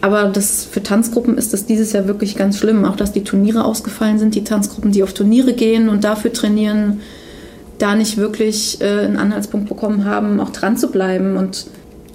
Aber 0.00 0.24
das, 0.24 0.64
für 0.64 0.82
Tanzgruppen 0.82 1.38
ist 1.38 1.52
das 1.52 1.66
dieses 1.66 1.92
Jahr 1.92 2.06
wirklich 2.06 2.36
ganz 2.36 2.58
schlimm. 2.58 2.84
Auch 2.84 2.96
dass 2.96 3.12
die 3.12 3.24
Turniere 3.24 3.64
ausgefallen 3.64 4.18
sind, 4.18 4.34
die 4.34 4.44
Tanzgruppen, 4.44 4.92
die 4.92 5.02
auf 5.02 5.12
Turniere 5.12 5.52
gehen 5.52 5.88
und 5.88 6.04
dafür 6.04 6.32
trainieren, 6.32 7.00
da 7.78 7.94
nicht 7.94 8.16
wirklich 8.16 8.80
äh, 8.80 9.04
einen 9.04 9.16
Anhaltspunkt 9.16 9.68
bekommen 9.68 10.04
haben, 10.04 10.40
auch 10.40 10.50
dran 10.50 10.76
zu 10.76 10.88
bleiben. 10.88 11.36
Und 11.36 11.66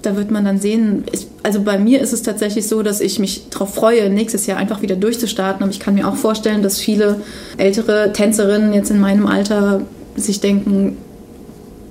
da 0.02 0.16
wird 0.16 0.30
man 0.30 0.44
dann 0.44 0.58
sehen. 0.58 1.04
Ich, 1.12 1.26
also 1.42 1.62
bei 1.62 1.78
mir 1.78 2.00
ist 2.00 2.12
es 2.12 2.22
tatsächlich 2.22 2.66
so, 2.66 2.82
dass 2.82 3.00
ich 3.00 3.18
mich 3.18 3.48
darauf 3.50 3.74
freue, 3.74 4.10
nächstes 4.10 4.46
Jahr 4.46 4.58
einfach 4.58 4.82
wieder 4.82 4.96
durchzustarten. 4.96 5.62
Aber 5.62 5.70
ich 5.70 5.80
kann 5.80 5.94
mir 5.94 6.08
auch 6.08 6.16
vorstellen, 6.16 6.62
dass 6.62 6.78
viele 6.78 7.20
ältere 7.56 8.12
Tänzerinnen 8.12 8.72
jetzt 8.72 8.90
in 8.90 9.00
meinem 9.00 9.26
Alter 9.26 9.82
sich 10.16 10.40
denken, 10.40 10.96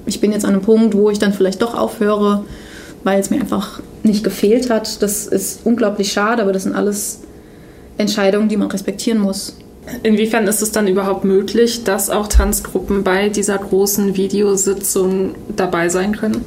ich 0.05 0.19
bin 0.19 0.31
jetzt 0.31 0.45
an 0.45 0.53
einem 0.53 0.61
Punkt, 0.61 0.95
wo 0.95 1.09
ich 1.09 1.19
dann 1.19 1.33
vielleicht 1.33 1.61
doch 1.61 1.75
aufhöre, 1.75 2.43
weil 3.03 3.19
es 3.19 3.29
mir 3.29 3.39
einfach 3.39 3.81
nicht 4.03 4.23
gefehlt 4.23 4.69
hat. 4.69 5.01
Das 5.01 5.27
ist 5.27 5.61
unglaublich 5.63 6.11
schade, 6.11 6.41
aber 6.41 6.53
das 6.53 6.63
sind 6.63 6.75
alles 6.75 7.21
Entscheidungen, 7.97 8.49
die 8.49 8.57
man 8.57 8.69
respektieren 8.71 9.19
muss. 9.19 9.55
Inwiefern 10.03 10.47
ist 10.47 10.61
es 10.61 10.71
dann 10.71 10.87
überhaupt 10.87 11.25
möglich, 11.25 11.83
dass 11.83 12.09
auch 12.09 12.27
Tanzgruppen 12.27 13.03
bei 13.03 13.29
dieser 13.29 13.57
großen 13.57 14.15
Videositzung 14.15 15.35
dabei 15.55 15.89
sein 15.89 16.15
können? 16.15 16.45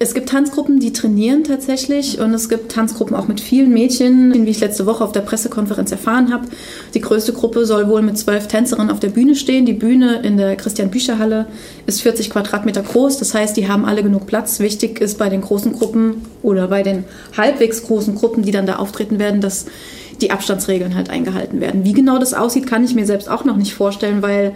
Es 0.00 0.14
gibt 0.14 0.28
Tanzgruppen, 0.28 0.78
die 0.78 0.92
trainieren 0.92 1.42
tatsächlich 1.42 2.20
und 2.20 2.32
es 2.32 2.48
gibt 2.48 2.70
Tanzgruppen 2.70 3.16
auch 3.16 3.26
mit 3.26 3.40
vielen 3.40 3.72
Mädchen, 3.72 4.32
wie 4.46 4.50
ich 4.50 4.60
letzte 4.60 4.86
Woche 4.86 5.02
auf 5.02 5.10
der 5.10 5.22
Pressekonferenz 5.22 5.90
erfahren 5.90 6.32
habe. 6.32 6.46
Die 6.94 7.00
größte 7.00 7.32
Gruppe 7.32 7.66
soll 7.66 7.88
wohl 7.88 8.02
mit 8.02 8.16
zwölf 8.16 8.46
Tänzerinnen 8.46 8.92
auf 8.92 9.00
der 9.00 9.08
Bühne 9.08 9.34
stehen. 9.34 9.66
Die 9.66 9.72
Bühne 9.72 10.20
in 10.22 10.36
der 10.36 10.54
Christian-Bücher-Halle 10.54 11.46
ist 11.86 12.02
40 12.02 12.30
Quadratmeter 12.30 12.82
groß, 12.82 13.18
das 13.18 13.34
heißt, 13.34 13.56
die 13.56 13.66
haben 13.66 13.84
alle 13.84 14.04
genug 14.04 14.28
Platz. 14.28 14.60
Wichtig 14.60 15.00
ist 15.00 15.18
bei 15.18 15.28
den 15.28 15.40
großen 15.40 15.72
Gruppen 15.72 16.22
oder 16.42 16.68
bei 16.68 16.84
den 16.84 17.02
halbwegs 17.36 17.82
großen 17.82 18.14
Gruppen, 18.14 18.44
die 18.44 18.52
dann 18.52 18.66
da 18.66 18.76
auftreten 18.76 19.18
werden, 19.18 19.40
dass 19.40 19.66
die 20.20 20.30
Abstandsregeln 20.30 20.94
halt 20.94 21.10
eingehalten 21.10 21.60
werden. 21.60 21.82
Wie 21.82 21.92
genau 21.92 22.18
das 22.18 22.34
aussieht, 22.34 22.68
kann 22.68 22.84
ich 22.84 22.94
mir 22.94 23.06
selbst 23.06 23.28
auch 23.28 23.44
noch 23.44 23.56
nicht 23.56 23.74
vorstellen, 23.74 24.22
weil 24.22 24.54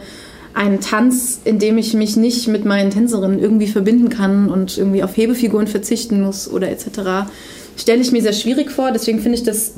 ein 0.54 0.80
Tanz, 0.80 1.40
in 1.44 1.58
dem 1.58 1.78
ich 1.78 1.94
mich 1.94 2.16
nicht 2.16 2.48
mit 2.48 2.64
meinen 2.64 2.90
Tänzerinnen 2.90 3.38
irgendwie 3.38 3.66
verbinden 3.66 4.08
kann 4.08 4.50
und 4.50 4.76
irgendwie 4.76 5.02
auf 5.02 5.16
Hebefiguren 5.16 5.66
verzichten 5.66 6.20
muss 6.20 6.50
oder 6.50 6.70
etc., 6.70 7.30
stelle 7.76 8.02
ich 8.02 8.12
mir 8.12 8.22
sehr 8.22 8.34
schwierig 8.34 8.70
vor. 8.70 8.92
Deswegen 8.92 9.20
finde 9.20 9.38
ich 9.38 9.44
das 9.44 9.72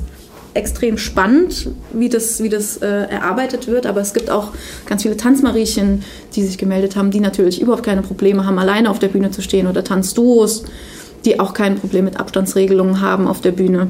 extrem 0.53 0.97
spannend, 0.97 1.69
wie 1.93 2.09
das, 2.09 2.41
wie 2.41 2.49
das 2.49 2.77
äh, 2.77 2.85
erarbeitet 2.87 3.67
wird. 3.67 3.85
Aber 3.85 4.01
es 4.01 4.13
gibt 4.13 4.29
auch 4.29 4.51
ganz 4.85 5.03
viele 5.03 5.17
Tanzmariechen, 5.17 6.03
die 6.35 6.43
sich 6.43 6.57
gemeldet 6.57 6.95
haben, 6.95 7.11
die 7.11 7.19
natürlich 7.19 7.61
überhaupt 7.61 7.83
keine 7.83 8.01
Probleme 8.01 8.45
haben, 8.45 8.57
alleine 8.57 8.89
auf 8.89 8.99
der 8.99 9.09
Bühne 9.09 9.31
zu 9.31 9.41
stehen 9.41 9.67
oder 9.67 9.83
Tanzduos, 9.83 10.63
die 11.25 11.39
auch 11.39 11.53
kein 11.53 11.75
Problem 11.75 12.05
mit 12.05 12.19
Abstandsregelungen 12.19 13.01
haben 13.01 13.27
auf 13.27 13.41
der 13.41 13.51
Bühne. 13.51 13.87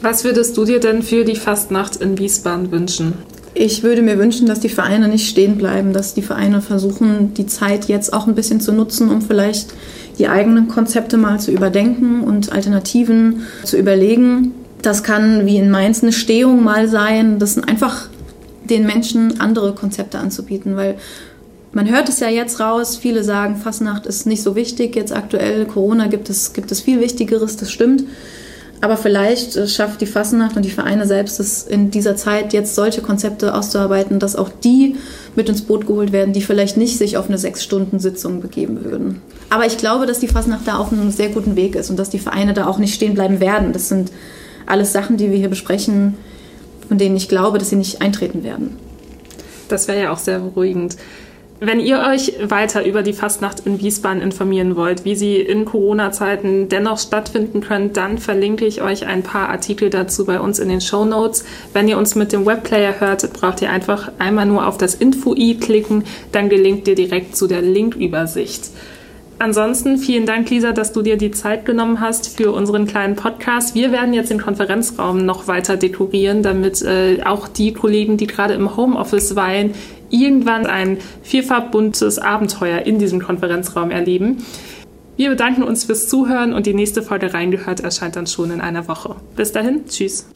Was 0.00 0.24
würdest 0.24 0.56
du 0.56 0.64
dir 0.64 0.80
denn 0.80 1.02
für 1.02 1.24
die 1.24 1.36
Fastnacht 1.36 1.96
in 1.96 2.18
Wiesbaden 2.18 2.70
wünschen? 2.70 3.14
Ich 3.54 3.82
würde 3.82 4.02
mir 4.02 4.18
wünschen, 4.18 4.46
dass 4.46 4.60
die 4.60 4.68
Vereine 4.68 5.08
nicht 5.08 5.28
stehen 5.28 5.56
bleiben, 5.56 5.92
dass 5.92 6.14
die 6.14 6.22
Vereine 6.22 6.60
versuchen, 6.60 7.34
die 7.34 7.46
Zeit 7.46 7.86
jetzt 7.86 8.12
auch 8.12 8.26
ein 8.26 8.34
bisschen 8.34 8.60
zu 8.60 8.72
nutzen, 8.72 9.10
um 9.10 9.22
vielleicht 9.22 9.74
die 10.18 10.28
eigenen 10.28 10.68
Konzepte 10.68 11.16
mal 11.16 11.40
zu 11.40 11.50
überdenken 11.50 12.22
und 12.22 12.52
Alternativen 12.52 13.42
zu 13.64 13.76
überlegen. 13.76 14.54
Das 14.82 15.02
kann 15.02 15.46
wie 15.46 15.56
in 15.56 15.70
Mainz 15.70 16.02
eine 16.02 16.12
Stehung 16.12 16.62
mal 16.62 16.88
sein. 16.88 17.38
Das 17.38 17.54
sind 17.54 17.68
einfach 17.68 18.08
den 18.64 18.86
Menschen 18.86 19.40
andere 19.40 19.74
Konzepte 19.74 20.18
anzubieten, 20.18 20.76
weil 20.76 20.96
man 21.72 21.88
hört 21.88 22.08
es 22.08 22.20
ja 22.20 22.28
jetzt 22.28 22.60
raus, 22.60 22.96
viele 22.96 23.22
sagen, 23.22 23.56
Fastnacht 23.56 24.06
ist 24.06 24.26
nicht 24.26 24.42
so 24.42 24.56
wichtig, 24.56 24.96
jetzt 24.96 25.12
aktuell 25.12 25.66
Corona 25.66 26.06
gibt 26.06 26.30
es, 26.30 26.52
gibt 26.52 26.72
es 26.72 26.80
viel 26.80 27.00
Wichtigeres, 27.00 27.56
das 27.56 27.70
stimmt. 27.70 28.04
Aber 28.80 28.96
vielleicht 28.96 29.56
äh, 29.56 29.66
schafft 29.66 30.00
die 30.00 30.06
Fasnacht 30.06 30.56
und 30.56 30.64
die 30.64 30.70
Vereine 30.70 31.06
selbst 31.06 31.40
es 31.40 31.64
in 31.64 31.90
dieser 31.90 32.16
Zeit 32.16 32.52
jetzt 32.52 32.74
solche 32.74 33.02
Konzepte 33.02 33.54
auszuarbeiten, 33.54 34.18
dass 34.18 34.36
auch 34.36 34.50
die 34.62 34.96
mit 35.34 35.48
ins 35.48 35.62
Boot 35.62 35.86
geholt 35.86 36.12
werden, 36.12 36.32
die 36.32 36.42
vielleicht 36.42 36.76
nicht 36.76 36.96
sich 36.96 37.16
auf 37.16 37.28
eine 37.28 37.38
Sechs-Stunden-Sitzung 37.38 38.40
begeben 38.40 38.84
würden. 38.84 39.20
Aber 39.50 39.66
ich 39.66 39.78
glaube, 39.78 40.06
dass 40.06 40.20
die 40.20 40.28
Fasnacht 40.28 40.66
da 40.66 40.78
auf 40.78 40.92
einem 40.92 41.10
sehr 41.10 41.30
guten 41.30 41.56
Weg 41.56 41.74
ist 41.74 41.90
und 41.90 41.98
dass 41.98 42.10
die 42.10 42.18
Vereine 42.18 42.54
da 42.54 42.66
auch 42.66 42.78
nicht 42.78 42.94
stehen 42.94 43.14
bleiben 43.14 43.40
werden. 43.40 43.72
Das 43.72 43.88
sind 43.88 44.12
alles 44.66 44.92
Sachen, 44.92 45.16
die 45.16 45.30
wir 45.30 45.38
hier 45.38 45.48
besprechen, 45.48 46.14
von 46.86 46.98
denen 46.98 47.16
ich 47.16 47.28
glaube, 47.28 47.58
dass 47.58 47.70
sie 47.70 47.76
nicht 47.76 48.02
eintreten 48.02 48.44
werden. 48.44 48.76
Das 49.68 49.88
wäre 49.88 50.02
ja 50.02 50.12
auch 50.12 50.18
sehr 50.18 50.38
beruhigend. 50.38 50.96
Wenn 51.60 51.80
ihr 51.80 51.98
euch 52.08 52.34
weiter 52.48 52.86
über 52.86 53.02
die 53.02 53.12
Fastnacht 53.12 53.66
in 53.66 53.80
Wiesbaden 53.80 54.22
informieren 54.22 54.76
wollt, 54.76 55.04
wie 55.04 55.16
sie 55.16 55.36
in 55.36 55.64
Corona-Zeiten 55.64 56.68
dennoch 56.68 56.98
stattfinden 56.98 57.60
können, 57.62 57.92
dann 57.92 58.18
verlinke 58.18 58.64
ich 58.64 58.80
euch 58.80 59.06
ein 59.06 59.24
paar 59.24 59.48
Artikel 59.48 59.90
dazu 59.90 60.24
bei 60.24 60.38
uns 60.38 60.60
in 60.60 60.68
den 60.68 60.80
Show 60.80 61.04
Notes. 61.04 61.44
Wenn 61.72 61.88
ihr 61.88 61.98
uns 61.98 62.14
mit 62.14 62.32
dem 62.32 62.46
Webplayer 62.46 63.00
hört, 63.00 63.32
braucht 63.32 63.60
ihr 63.60 63.70
einfach 63.70 64.12
einmal 64.20 64.46
nur 64.46 64.68
auf 64.68 64.78
das 64.78 64.94
Info-i 64.94 65.56
klicken, 65.56 66.04
dann 66.30 66.48
gelingt 66.48 66.86
ihr 66.86 66.94
direkt 66.94 67.36
zu 67.36 67.48
der 67.48 67.62
Linkübersicht. 67.62 68.70
Ansonsten 69.40 69.98
vielen 69.98 70.26
Dank, 70.26 70.50
Lisa, 70.50 70.72
dass 70.72 70.92
du 70.92 71.00
dir 71.00 71.16
die 71.16 71.30
Zeit 71.30 71.64
genommen 71.64 72.00
hast 72.00 72.36
für 72.36 72.50
unseren 72.50 72.88
kleinen 72.88 73.14
Podcast. 73.14 73.76
Wir 73.76 73.92
werden 73.92 74.12
jetzt 74.12 74.30
den 74.30 74.40
Konferenzraum 74.40 75.24
noch 75.24 75.46
weiter 75.46 75.76
dekorieren, 75.76 76.42
damit 76.42 76.82
äh, 76.82 77.22
auch 77.24 77.46
die 77.46 77.72
Kollegen, 77.72 78.16
die 78.16 78.26
gerade 78.26 78.54
im 78.54 78.76
Homeoffice 78.76 79.36
weilen, 79.36 79.74
irgendwann 80.10 80.66
ein 80.66 80.98
vierfarbbuntes 81.22 82.18
Abenteuer 82.18 82.80
in 82.80 82.98
diesem 82.98 83.20
Konferenzraum 83.20 83.90
erleben. 83.90 84.44
Wir 85.18 85.30
bedanken 85.30 85.64
uns 85.64 85.82
fürs 85.82 86.08
Zuhören 86.08 86.52
und 86.52 86.66
die 86.66 86.74
nächste 86.74 87.02
Folge 87.02 87.34
Reingehört 87.34 87.80
erscheint 87.80 88.14
dann 88.14 88.28
schon 88.28 88.52
in 88.52 88.60
einer 88.60 88.86
Woche. 88.86 89.16
Bis 89.34 89.50
dahin, 89.50 89.84
tschüss. 89.88 90.28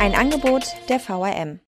Ein 0.00 0.14
Angebot 0.14 0.64
der 0.88 0.98
VRM. 0.98 1.60